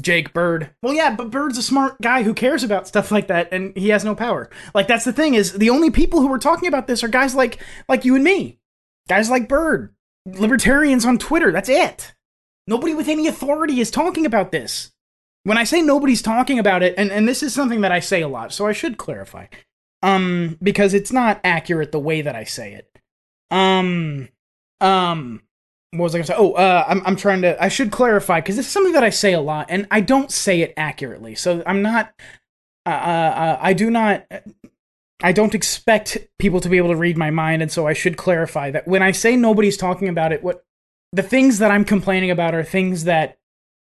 [0.00, 0.70] Jake Bird.
[0.82, 3.88] Well, yeah, but Bird's a smart guy who cares about stuff like that, and he
[3.90, 4.50] has no power.
[4.74, 7.34] Like that's the thing is the only people who are talking about this are guys
[7.34, 7.58] like
[7.88, 8.58] like you and me,
[9.08, 9.94] guys like Bird,
[10.26, 11.52] libertarians on Twitter.
[11.52, 12.14] That's it.
[12.66, 14.92] Nobody with any authority is talking about this.
[15.42, 18.22] When I say nobody's talking about it, and, and this is something that I say
[18.22, 19.46] a lot, so I should clarify.
[20.02, 22.90] Um, because it's not accurate the way that I say it.
[23.50, 24.28] Um,
[24.80, 25.42] um,
[25.92, 26.34] what was I gonna say?
[26.36, 27.62] Oh, uh, I'm I'm trying to.
[27.62, 30.30] I should clarify because this is something that I say a lot, and I don't
[30.30, 31.34] say it accurately.
[31.34, 32.12] So I'm not.
[32.86, 34.26] Uh, uh, I do not.
[35.22, 38.16] I don't expect people to be able to read my mind, and so I should
[38.16, 40.64] clarify that when I say nobody's talking about it, what
[41.14, 43.38] the things that I'm complaining about are things that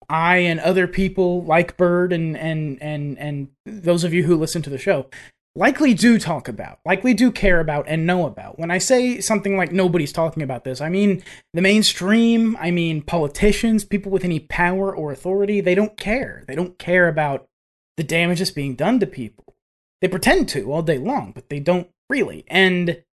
[0.09, 4.61] I and other people like Bird and and and and those of you who listen
[4.63, 5.09] to the show
[5.55, 8.57] likely do talk about, likely do care about and know about.
[8.57, 11.23] When I say something like nobody's talking about this, I mean
[11.53, 16.43] the mainstream, I mean politicians, people with any power or authority, they don't care.
[16.47, 17.47] They don't care about
[17.97, 19.55] the damage that's being done to people.
[20.01, 22.45] They pretend to all day long, but they don't really.
[22.47, 23.03] And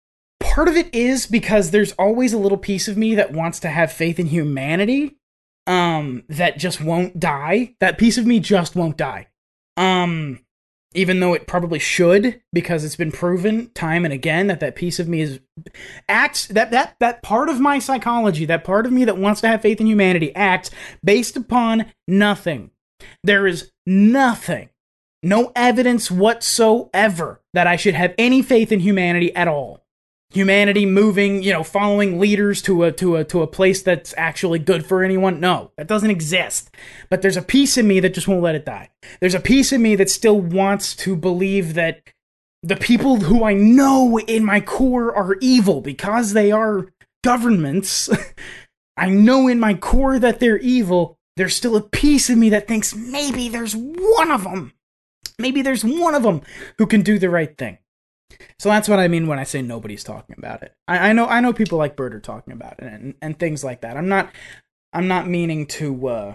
[0.57, 3.68] part of it is because there's always a little piece of me that wants to
[3.68, 5.18] have faith in humanity
[5.66, 7.74] um that just won't die.
[7.80, 9.26] That piece of me just won't die.
[9.76, 10.40] Um
[10.94, 14.98] even though it probably should because it's been proven time and again that that piece
[14.98, 15.40] of me is
[16.09, 19.48] acts that that that part of my psychology that part of me that wants to
[19.48, 20.70] have faith in humanity acts
[21.04, 22.70] based upon nothing
[23.22, 24.70] there is nothing
[25.22, 29.86] no evidence whatsoever that i should have any faith in humanity at all
[30.37, 34.59] humanity moving, you know, following leaders to a to a to a place that's actually
[34.59, 35.41] good for anyone.
[35.41, 36.70] No, that doesn't exist.
[37.11, 38.91] But there's a piece in me that just won't let it die.
[39.20, 42.03] There's a piece in me that still wants to believe that
[42.62, 48.09] the people who I know in my core are evil because they are governments.
[48.97, 51.18] I know in my core that they're evil.
[51.37, 54.72] There's still a piece in me that thinks maybe there's one of them.
[55.39, 56.41] Maybe there's one of them
[56.78, 57.78] who can do the right thing.
[58.58, 60.74] So that's what I mean when I say nobody's talking about it.
[60.88, 63.62] I, I know I know people like Bird are talking about it and, and things
[63.62, 63.96] like that.
[63.96, 64.30] I'm not
[64.92, 66.34] I'm not meaning to uh,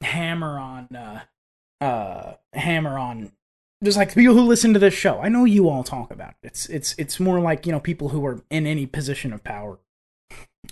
[0.00, 1.20] hammer on uh,
[1.80, 3.32] uh, hammer on
[3.84, 5.20] just like people who listen to this show.
[5.20, 6.48] I know you all talk about it.
[6.48, 9.78] It's it's it's more like you know people who are in any position of power.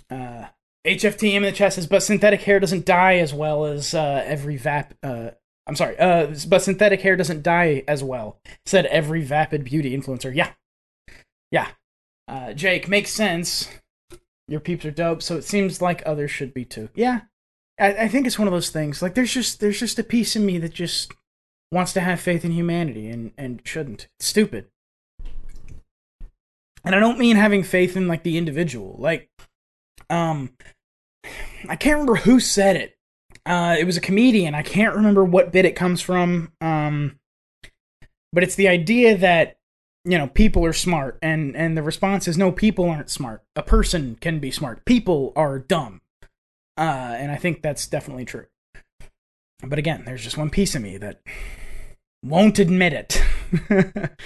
[0.09, 0.45] Uh,
[0.85, 4.57] HFTM in the chat says, but synthetic hair doesn't die as well as uh, every
[4.57, 4.91] vap.
[5.01, 5.31] Uh,
[5.67, 8.39] I'm sorry, uh, but synthetic hair doesn't die as well.
[8.65, 10.33] Said every vapid beauty influencer.
[10.33, 10.51] Yeah,
[11.51, 11.69] yeah.
[12.27, 13.69] Uh, Jake makes sense.
[14.47, 16.89] Your peeps are dope, so it seems like others should be too.
[16.93, 17.21] Yeah,
[17.79, 19.01] I, I think it's one of those things.
[19.01, 21.11] Like there's just there's just a piece in me that just
[21.71, 24.07] wants to have faith in humanity and and shouldn't.
[24.19, 24.67] It's stupid.
[26.83, 28.95] And I don't mean having faith in like the individual.
[28.99, 29.29] Like,
[30.09, 30.51] um,
[31.67, 32.94] I can't remember who said it.
[33.45, 34.55] Uh, it was a comedian.
[34.55, 36.51] I can't remember what bit it comes from.
[36.61, 37.19] Um,
[38.35, 39.57] but it's the idea that
[40.03, 43.43] you know people are smart and and the response is no people aren't smart.
[43.55, 44.85] A person can be smart.
[44.85, 46.01] People are dumb.
[46.77, 48.45] Uh and i think that's definitely true.
[49.63, 51.21] But again there's just one piece of me that
[52.23, 53.21] won't admit it.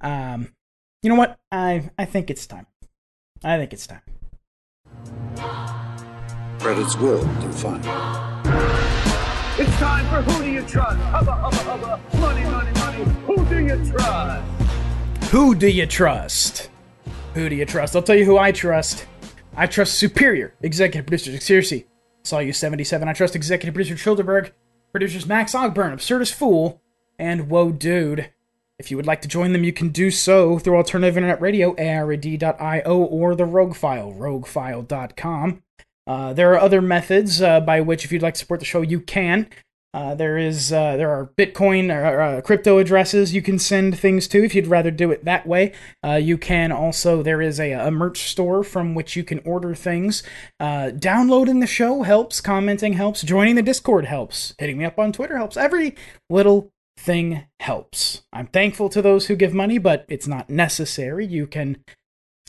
[0.00, 0.48] Um
[1.04, 1.38] you know what?
[1.52, 2.66] I i think it's time.
[3.44, 5.61] I think it's time
[6.62, 7.80] Credits will do fine.
[9.58, 10.96] It's time for Who Do You Trust?
[10.96, 12.18] Hubba, hubba, hubba.
[12.18, 13.04] Money, money, money.
[13.26, 14.44] Who do you trust?
[15.32, 16.70] Who do you trust?
[17.34, 17.96] Who do you trust?
[17.96, 19.06] I'll tell you who I trust.
[19.56, 21.88] I trust Superior Executive Producer Seriously,
[22.22, 23.08] Saw You 77.
[23.08, 24.52] I trust Executive Producer Childerberg,
[24.92, 26.80] producers Max Ogburn, Absurdist Fool,
[27.18, 28.30] and Whoa Dude.
[28.78, 31.74] If you would like to join them, you can do so through Alternative Internet Radio,
[31.74, 35.64] AIRAD.io, or the Rogue File, roguefile.com.
[36.06, 38.82] Uh, there are other methods uh, by which, if you'd like to support the show,
[38.82, 39.48] you can.
[39.94, 44.26] Uh, there is uh, there are Bitcoin or uh, crypto addresses you can send things
[44.26, 45.70] to if you'd rather do it that way.
[46.02, 50.22] You can also there is a, a merch store from which you can order things.
[50.58, 52.40] Downloading the show helps.
[52.40, 53.20] Commenting helps.
[53.20, 54.54] Joining the Discord helps.
[54.56, 55.58] Hitting me up on Twitter helps.
[55.58, 55.94] Every
[56.30, 58.22] little thing helps.
[58.32, 61.26] I'm thankful to those who give money, but it's not necessary.
[61.26, 61.84] You can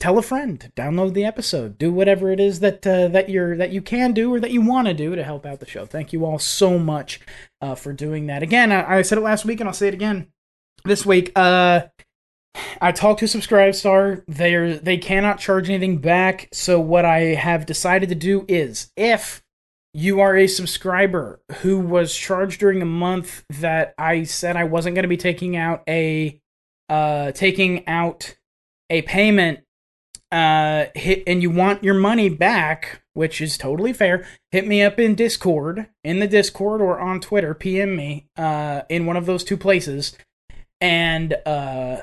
[0.03, 3.71] tell a friend, download the episode, do whatever it is that uh, that you're that
[3.71, 5.85] you can do or that you want to do to help out the show.
[5.85, 7.21] Thank you all so much
[7.61, 8.43] uh, for doing that.
[8.43, 10.27] Again, I, I said it last week and I'll say it again
[10.83, 11.31] this week.
[11.37, 11.83] Uh,
[12.81, 14.25] I talked to Subscribestar.
[14.27, 16.49] They they cannot charge anything back.
[16.51, 19.41] So what I have decided to do is, if
[19.93, 24.95] you are a subscriber who was charged during a month that I said I wasn't
[24.95, 26.41] going to be taking out a
[26.89, 28.35] uh taking out
[28.89, 29.62] a payment
[30.33, 34.99] uh hit and you want your money back which is totally fair hit me up
[34.99, 39.43] in discord in the discord or on twitter pm me uh in one of those
[39.43, 40.17] two places.
[40.81, 42.01] And uh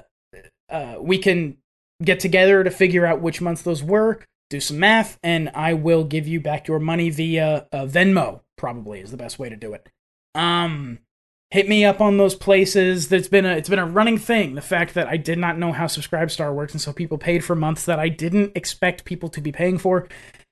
[0.70, 1.58] uh we can
[2.02, 6.04] get together to figure out which months those were do some math and i will
[6.04, 9.72] give you back your money via uh, venmo probably is the best way to do
[9.72, 9.88] it.
[10.34, 11.00] Um
[11.50, 13.08] hit me up on those places.
[13.08, 15.72] That's been a it's been a running thing the fact that i did not know
[15.72, 19.40] how subscribestar works and so people paid for months that i didn't expect people to
[19.40, 20.08] be paying for.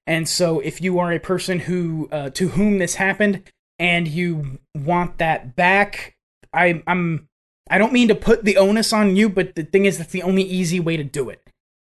[0.07, 3.43] And so if you are a person who uh, to whom this happened
[3.79, 6.17] and you want that back
[6.53, 7.29] I, i'm
[7.71, 10.23] i don't mean to put the onus on you but the thing is that's the
[10.23, 11.43] only easy way to do it.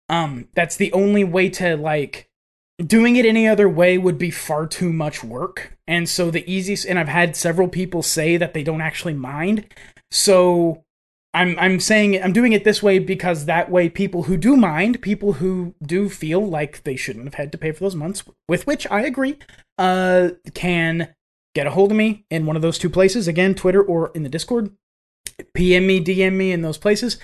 [0.09, 2.29] Um that's the only way to like
[2.79, 5.77] doing it any other way would be far too much work.
[5.87, 9.67] And so the easiest and I've had several people say that they don't actually mind.
[10.11, 10.85] So
[11.33, 15.03] I'm I'm saying I'm doing it this way because that way people who do mind,
[15.03, 18.67] people who do feel like they shouldn't have had to pay for those months, with
[18.67, 19.39] which I agree,
[19.79, 21.15] uh can
[21.55, 24.23] get a hold of me in one of those two places, again, Twitter or in
[24.25, 24.71] the Discord.
[25.53, 27.19] PM me, DM me in those places.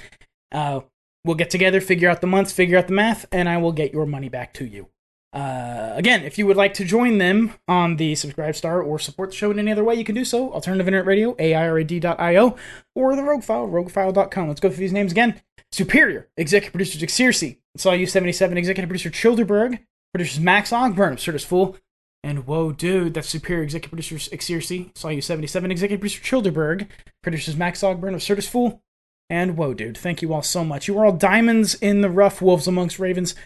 [0.52, 0.80] Uh
[1.24, 3.92] we'll get together, figure out the months, figure out the math, and I will get
[3.92, 4.88] your money back to you.
[5.32, 9.30] Uh, again, if you would like to join them on the Subscribe Star or support
[9.30, 10.52] the show in any other way, you can do so.
[10.52, 12.56] Alternative Internet Radio, AIRAD.io,
[12.96, 14.48] or the Rogue File, roguefile.com.
[14.48, 15.40] Let's go through these names again.
[15.72, 19.78] Superior, Executive Producer Xerxes, Saw You 77, Executive Producer Childerberg,
[20.12, 21.76] Producers Max Ogburn, Absurdist Fool,
[22.24, 26.88] and whoa, dude, that's Superior Executive Producer Xerxes, Saw You 77, Executive Producer Childerberg,
[27.22, 28.82] Producers Max Ogburn, of Absurdist Fool,
[29.30, 30.88] and whoa, dude, thank you all so much.
[30.88, 33.36] You are all diamonds in the rough, wolves amongst ravens.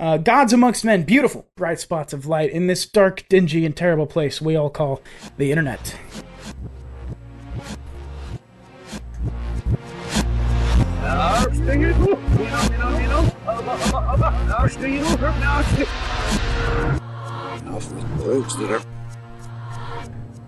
[0.00, 4.06] Uh, gods amongst men, beautiful, bright spots of light in this dark, dingy, and terrible
[4.06, 5.02] place we all call
[5.36, 5.94] the internet.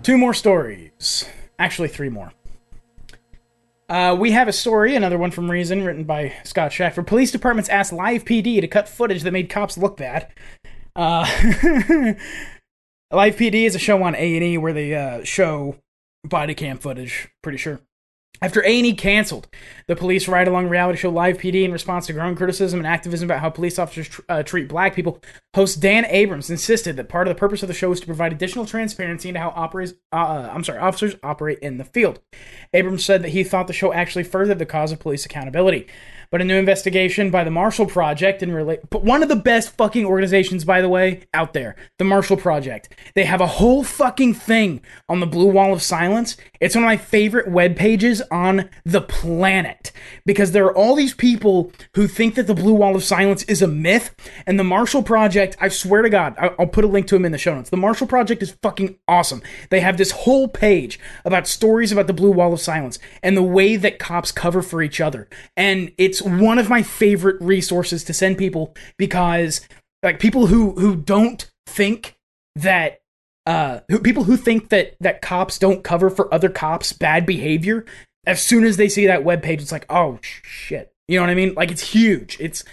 [0.01, 1.29] Two more stories.
[1.59, 2.33] Actually, three more.
[3.93, 7.05] Uh, we have a story, another one from Reason, written by Scott Shackford.
[7.05, 10.33] Police departments asked Live PD to cut footage that made cops look bad.
[10.95, 11.25] Uh,
[13.11, 15.75] Live PD is a show on A and E where they uh, show
[16.23, 17.27] body cam footage.
[17.43, 17.81] Pretty sure.
[18.41, 19.47] After A&E canceled
[19.87, 23.39] the police ride-along reality show Live PD in response to growing criticism and activism about
[23.39, 25.21] how police officers tr- uh, treat black people,
[25.55, 28.33] host Dan Abrams insisted that part of the purpose of the show was to provide
[28.33, 32.19] additional transparency into how operators, uh, I'm sorry, officers operate in the field.
[32.73, 35.87] Abrams said that he thought the show actually furthered the cause of police accountability.
[36.33, 39.77] But a new investigation by the Marshall Project and relate, but one of the best
[39.77, 42.91] fucking organizations, by the way, out there, the Marshall Project.
[43.13, 46.35] They have a whole fucking thing on the Blue Wall of Silence.
[46.59, 49.91] It's one of my favorite web pages on the planet
[50.25, 53.61] because there are all these people who think that the Blue Wall of Silence is
[53.61, 54.15] a myth,
[54.47, 55.55] and the Marshall Project.
[55.61, 57.69] I swear to God, I'll put a link to them in the show notes.
[57.69, 59.43] The Marshall Project is fucking awesome.
[59.69, 63.43] They have this whole page about stories about the Blue Wall of Silence and the
[63.43, 68.13] way that cops cover for each other, and it's one of my favorite resources to
[68.13, 69.61] send people because
[70.01, 72.17] like people who who don't think
[72.55, 73.01] that
[73.45, 77.85] uh who, people who think that that cops don't cover for other cops bad behavior
[78.25, 80.91] as soon as they see that web page it's like oh shit.
[81.07, 81.53] You know what i mean?
[81.53, 82.37] Like it's huge.
[82.39, 82.63] It's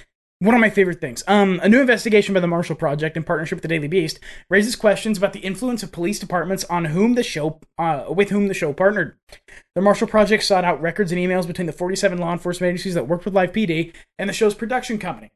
[0.41, 1.23] one of my favorite things.
[1.29, 4.19] Um, a new investigation by the Marshall Project in partnership with the Daily Beast
[4.49, 8.49] raises questions about the influence of police departments on whom the show, uh, with whom
[8.49, 9.17] the show partnered.
[9.75, 13.07] The Marshall Project sought out records and emails between the 47 law enforcement agencies that
[13.07, 15.31] worked with Live PD and the show's production company.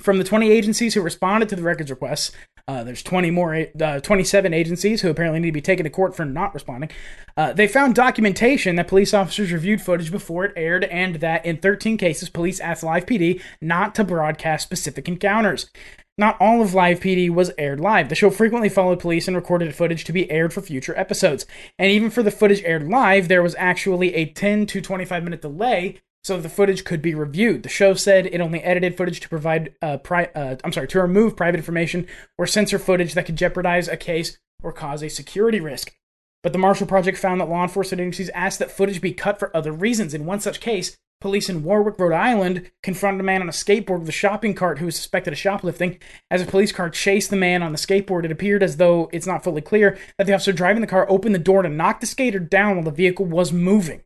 [0.00, 2.32] From the 20 agencies who responded to the records requests,
[2.68, 6.14] uh, there's 20 more, uh, 27 agencies who apparently need to be taken to court
[6.14, 6.90] for not responding.
[7.36, 11.56] Uh, they found documentation that police officers reviewed footage before it aired, and that in
[11.56, 15.70] 13 cases, police asked Live PD not to broadcast specific encounters.
[16.18, 18.10] Not all of Live PD was aired live.
[18.10, 21.46] The show frequently followed police and recorded footage to be aired for future episodes.
[21.78, 25.40] And even for the footage aired live, there was actually a 10 to 25 minute
[25.40, 27.62] delay so the footage could be reviewed.
[27.62, 31.00] The show said it only edited footage to provide, uh, pri- uh, I'm sorry, to
[31.00, 32.06] remove private information
[32.38, 35.94] or censor footage that could jeopardize a case or cause a security risk.
[36.42, 39.56] But the Marshall Project found that law enforcement agencies asked that footage be cut for
[39.56, 40.14] other reasons.
[40.14, 44.00] In one such case, Police in Warwick, Rhode Island, confronted a man on a skateboard
[44.00, 46.00] with a shopping cart who was suspected of shoplifting.
[46.32, 49.24] As a police car chased the man on the skateboard, it appeared as though it's
[49.24, 52.06] not fully clear that the officer driving the car opened the door to knock the
[52.06, 54.02] skater down while the vehicle was moving.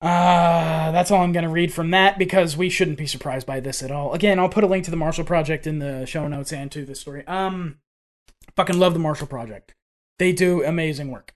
[0.00, 3.60] Uh, that's all I'm going to read from that because we shouldn't be surprised by
[3.60, 4.12] this at all.
[4.12, 6.84] Again, I'll put a link to the Marshall Project in the show notes and to
[6.84, 7.26] this story.
[7.26, 7.78] Um,
[8.56, 9.74] fucking love the Marshall Project.
[10.18, 11.32] They do amazing work.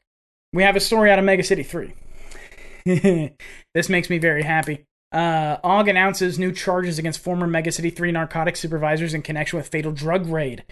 [0.53, 1.95] We have a story out of Mega City 3.
[3.75, 4.85] this makes me very happy.
[5.13, 9.69] Uh, Ogg announces new charges against former Mega City 3 narcotics supervisors in connection with
[9.69, 10.65] fatal drug raid.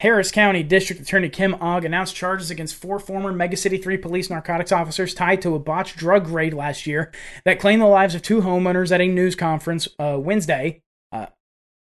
[0.00, 4.30] Harris County District Attorney Kim Ogg announced charges against four former Mega City 3 police
[4.30, 7.12] narcotics officers tied to a botched drug raid last year
[7.44, 10.82] that claimed the lives of two homeowners at a news conference uh, Wednesday.
[11.12, 11.26] Uh,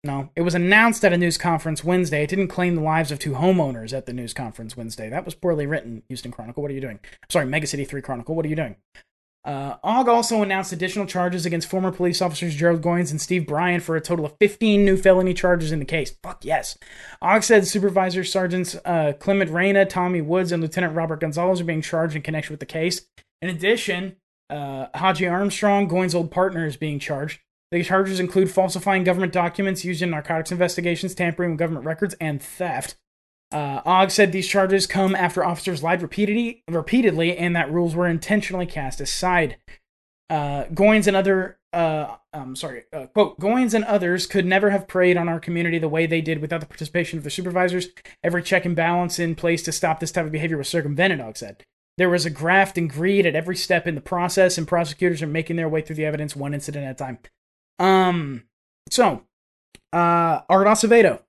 [0.03, 2.25] no, it was announced at a news conference Wednesday.
[2.25, 5.09] It didn't claim the lives of two homeowners at the news conference Wednesday.
[5.09, 6.63] That was poorly written, Houston Chronicle.
[6.63, 6.99] What are you doing?
[7.29, 8.35] Sorry, Mega City 3 Chronicle.
[8.35, 8.77] What are you doing?
[9.45, 13.81] Uh, Ogg also announced additional charges against former police officers Gerald Goins and Steve Bryan
[13.81, 16.15] for a total of 15 new felony charges in the case.
[16.23, 16.77] Fuck yes.
[17.23, 21.83] Ogg said Supervisor Sergeants uh, Clement Reyna, Tommy Woods, and Lieutenant Robert Gonzalez are being
[21.83, 23.07] charged in connection with the case.
[23.41, 24.17] In addition,
[24.51, 27.41] uh, Hodgie Armstrong, Goins' old partner, is being charged.
[27.71, 32.43] The charges include falsifying government documents used in narcotics investigations, tampering with government records, and
[32.43, 32.97] theft.
[33.51, 38.07] Uh, Ogg said these charges come after officers lied repeatedly, repeatedly and that rules were
[38.07, 39.57] intentionally cast aside.
[40.29, 44.87] Uh, Goins and other, uh, um, sorry, uh, quote, Goins and others could never have
[44.87, 47.89] preyed on our community the way they did without the participation of their supervisors.
[48.23, 51.39] Every check and balance in place to stop this type of behavior was circumvented, Ogg
[51.39, 51.65] said.
[51.97, 55.27] There was a graft and greed at every step in the process, and prosecutors are
[55.27, 57.19] making their way through the evidence one incident at a time.
[57.79, 58.45] Um,
[58.91, 59.25] so,
[59.93, 61.23] uh, Art Acevedo,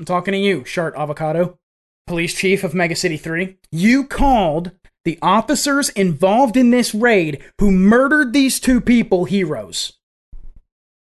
[0.00, 1.58] I'm talking to you, Shart Avocado,
[2.06, 3.58] police chief of Mega City 3.
[3.70, 4.70] You called
[5.04, 9.98] the officers involved in this raid who murdered these two people heroes.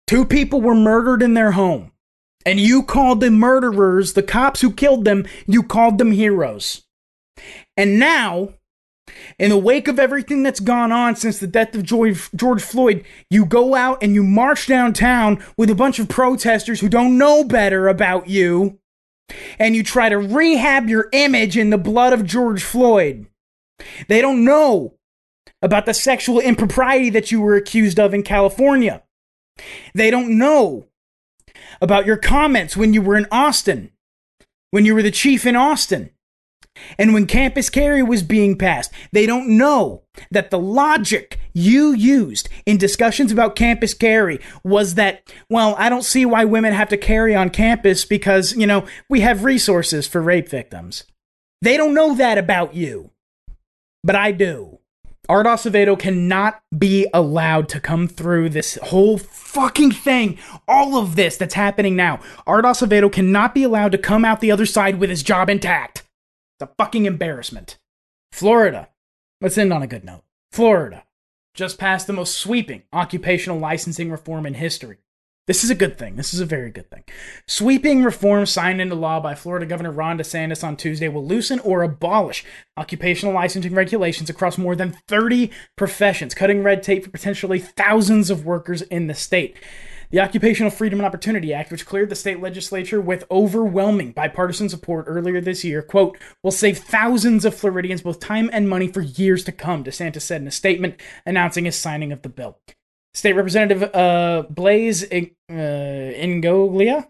[0.05, 1.93] Two people were murdered in their home.
[2.45, 6.85] And you called the murderers, the cops who killed them, you called them heroes.
[7.77, 8.55] And now,
[9.37, 13.05] in the wake of everything that's gone on since the death of George, George Floyd,
[13.29, 17.45] you go out and you march downtown with a bunch of protesters who don't know
[17.45, 18.78] better about you,
[19.57, 23.27] and you try to rehab your image in the blood of George Floyd.
[24.07, 24.95] They don't know
[25.61, 29.03] about the sexual impropriety that you were accused of in California.
[29.93, 30.87] They don't know
[31.81, 33.91] about your comments when you were in Austin,
[34.71, 36.11] when you were the chief in Austin.
[36.97, 42.49] And when Campus Carry was being passed, they don't know that the logic you used
[42.65, 46.97] in discussions about Campus Carry was that, well, I don't see why women have to
[46.97, 51.03] carry on campus because, you know, we have resources for rape victims.
[51.61, 53.11] They don't know that about you.
[54.03, 54.79] But I do.
[55.27, 60.39] Art Acevedo cannot be allowed to come through this whole fucking thing.
[60.67, 62.19] All of this that's happening now.
[62.47, 66.03] Art Acevedo cannot be allowed to come out the other side with his job intact.
[66.59, 67.77] It's a fucking embarrassment.
[68.31, 68.89] Florida.
[69.41, 70.23] Let's end on a good note.
[70.51, 71.03] Florida
[71.59, 74.97] just passed the most sweeping occupational licensing reform in history.
[75.45, 76.15] This is a good thing.
[76.15, 77.03] This is a very good thing.
[77.47, 81.83] Sweeping reform signed into law by Florida Governor Ron DeSantis on Tuesday will loosen or
[81.83, 82.45] abolish
[82.77, 88.45] occupational licensing regulations across more than 30 professions, cutting red tape for potentially thousands of
[88.45, 89.57] workers in the state.
[90.11, 95.05] The Occupational Freedom and Opportunity Act, which cleared the state legislature with overwhelming bipartisan support
[95.07, 99.43] earlier this year, quote, will save thousands of Floridians both time and money for years
[99.43, 102.57] to come, DeSantis said in a statement announcing his signing of the bill.
[103.13, 107.07] State Representative uh, Blaise uh, Ingoglia,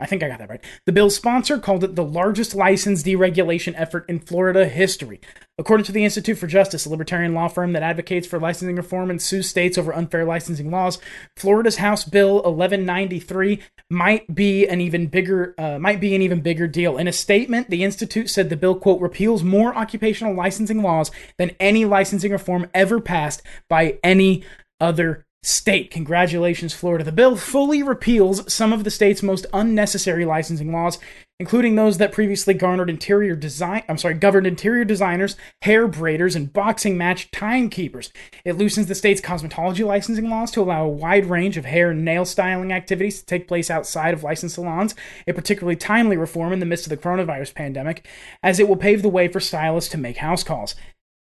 [0.00, 0.64] I think I got that right.
[0.86, 5.20] The bill's sponsor called it the largest license deregulation effort in Florida history.
[5.58, 9.10] According to the Institute for Justice, a libertarian law firm that advocates for licensing reform
[9.10, 10.98] and sues states over unfair licensing laws,
[11.36, 16.68] Florida's House Bill 1193 might be an even bigger uh, might be an even bigger
[16.68, 16.96] deal.
[16.96, 21.56] In a statement, the institute said the bill quote repeals more occupational licensing laws than
[21.58, 24.44] any licensing reform ever passed by any
[24.80, 25.90] other state.
[25.90, 27.04] Congratulations, Florida.
[27.04, 30.98] The bill fully repeals some of the state's most unnecessary licensing laws,
[31.38, 36.52] including those that previously garnered interior design I'm sorry, governed interior designers, hair braiders, and
[36.52, 38.12] boxing match timekeepers.
[38.44, 42.04] It loosens the state's cosmetology licensing laws to allow a wide range of hair and
[42.04, 44.96] nail styling activities to take place outside of licensed salons,
[45.28, 48.08] a particularly timely reform in the midst of the coronavirus pandemic,
[48.42, 50.74] as it will pave the way for stylists to make house calls.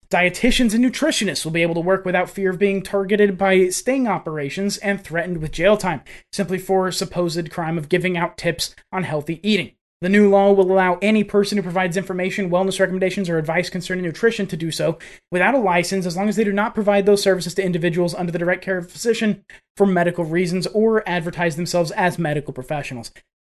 [0.09, 4.07] Dietitians and nutritionists will be able to work without fear of being targeted by sting
[4.07, 6.01] operations and threatened with jail time,
[6.31, 9.71] simply for supposed crime of giving out tips on healthy eating.
[10.01, 14.03] The new law will allow any person who provides information, wellness recommendations, or advice concerning
[14.03, 14.99] nutrition to do so
[15.31, 18.31] without a license as long as they do not provide those services to individuals under
[18.31, 19.43] the direct care of a physician
[19.77, 23.11] for medical reasons or advertise themselves as medical professionals.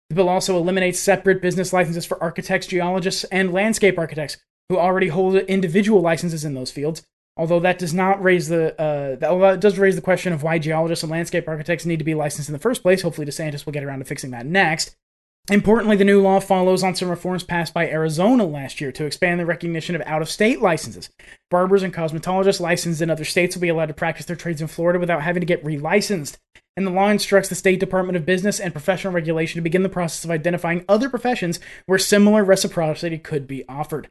[0.08, 4.38] The bill also eliminates separate business licenses for architects, geologists, and landscape architects
[4.70, 7.02] who already hold individual licenses in those fields.
[7.36, 11.02] Although that does not raise the, uh, that, does raise the question of why geologists
[11.02, 13.02] and landscape architects need to be licensed in the first place.
[13.02, 14.94] Hopefully, DeSantis will get around to fixing that next.
[15.50, 19.40] Importantly, the new law follows on some reforms passed by Arizona last year to expand
[19.40, 21.10] the recognition of out of state licenses.
[21.50, 24.68] Barbers and cosmetologists licensed in other states will be allowed to practice their trades in
[24.68, 26.36] Florida without having to get relicensed.
[26.76, 29.88] And the law instructs the State Department of Business and Professional Regulation to begin the
[29.88, 34.08] process of identifying other professions where similar reciprocity could be offered.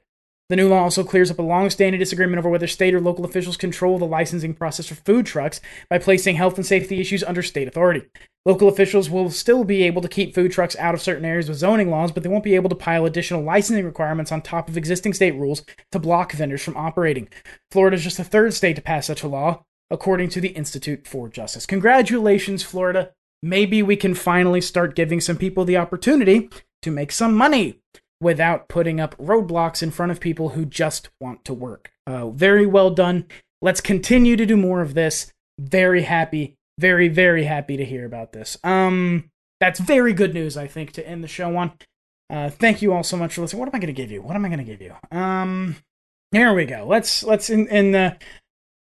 [0.50, 3.24] The new law also clears up a long standing disagreement over whether state or local
[3.24, 7.44] officials control the licensing process for food trucks by placing health and safety issues under
[7.44, 8.08] state authority.
[8.46, 11.60] Local officials will still be able to keep food trucks out of certain areas with
[11.60, 14.76] zoning laws, but they won't be able to pile additional licensing requirements on top of
[14.76, 17.30] existing state rules to block vendors from operating.
[17.70, 21.06] Florida is just the third state to pass such a law, according to the Institute
[21.06, 21.68] for Justice.
[21.68, 23.12] Congratulations, Florida.
[23.44, 26.50] Maybe we can finally start giving some people the opportunity
[26.82, 27.82] to make some money
[28.22, 31.92] without putting up roadblocks in front of people who just want to work.
[32.06, 33.26] Uh, very well done.
[33.62, 35.32] Let's continue to do more of this.
[35.60, 38.58] Very happy, very, very happy to hear about this.
[38.64, 41.74] Um, that's very good news, I think, to end the show on.
[42.30, 43.60] Uh, thank you all so much for listening.
[43.60, 44.22] What am I going to give you?
[44.22, 44.94] What am I going to give you?
[45.12, 45.78] Um,
[46.32, 46.86] here we go.
[46.88, 48.18] Let's let's in in the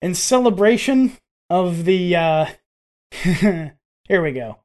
[0.03, 1.17] in celebration
[1.49, 2.15] of the.
[2.15, 2.47] Uh,
[3.13, 4.59] here we go.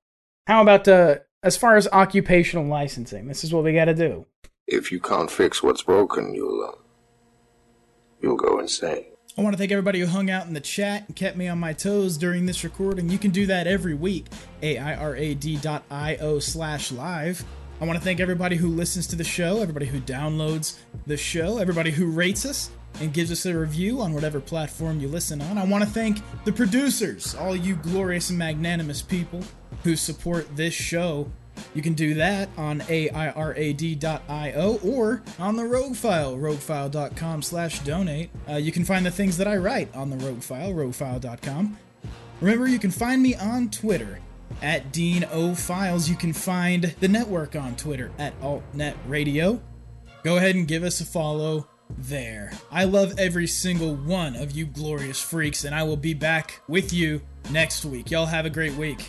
[0.48, 3.28] How about uh, as far as occupational licensing?
[3.28, 4.26] This is what we got to do.
[4.68, 6.78] If you can't fix what's broken, you'll uh,
[8.22, 9.06] you'll go insane.
[9.38, 11.60] I want to thank everybody who hung out in the chat and kept me on
[11.60, 13.10] my toes during this recording.
[13.10, 14.28] You can do that every week.
[14.62, 17.44] AIRAD.io slash live.
[17.82, 21.58] I want to thank everybody who listens to the show, everybody who downloads the show,
[21.58, 22.70] everybody who rates us
[23.02, 25.58] and gives us a review on whatever platform you listen on.
[25.58, 29.42] I want to thank the producers, all you glorious and magnanimous people
[29.84, 31.32] who support this show
[31.74, 38.30] you can do that on AIRAD.io or on the Rogue File, roguefile.com slash donate.
[38.50, 41.78] Uh, you can find the things that I write on the Rogue File, roguefile.com.
[42.42, 44.20] Remember, you can find me on Twitter
[44.62, 46.10] at Dean O Files.
[46.10, 49.62] You can find the network on Twitter at AltNet Radio.
[50.24, 52.52] Go ahead and give us a follow there.
[52.72, 56.94] I love every single one of you glorious freaks, and I will be back with
[56.94, 58.12] you next week.
[58.12, 59.06] Y'all have a great week.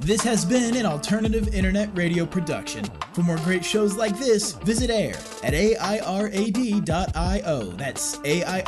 [0.00, 2.86] This has been an alternative internet radio production.
[3.12, 6.82] For more great shows like this, visit AIR at AIRAD.io.
[7.72, 8.60] That's AIRAD.io.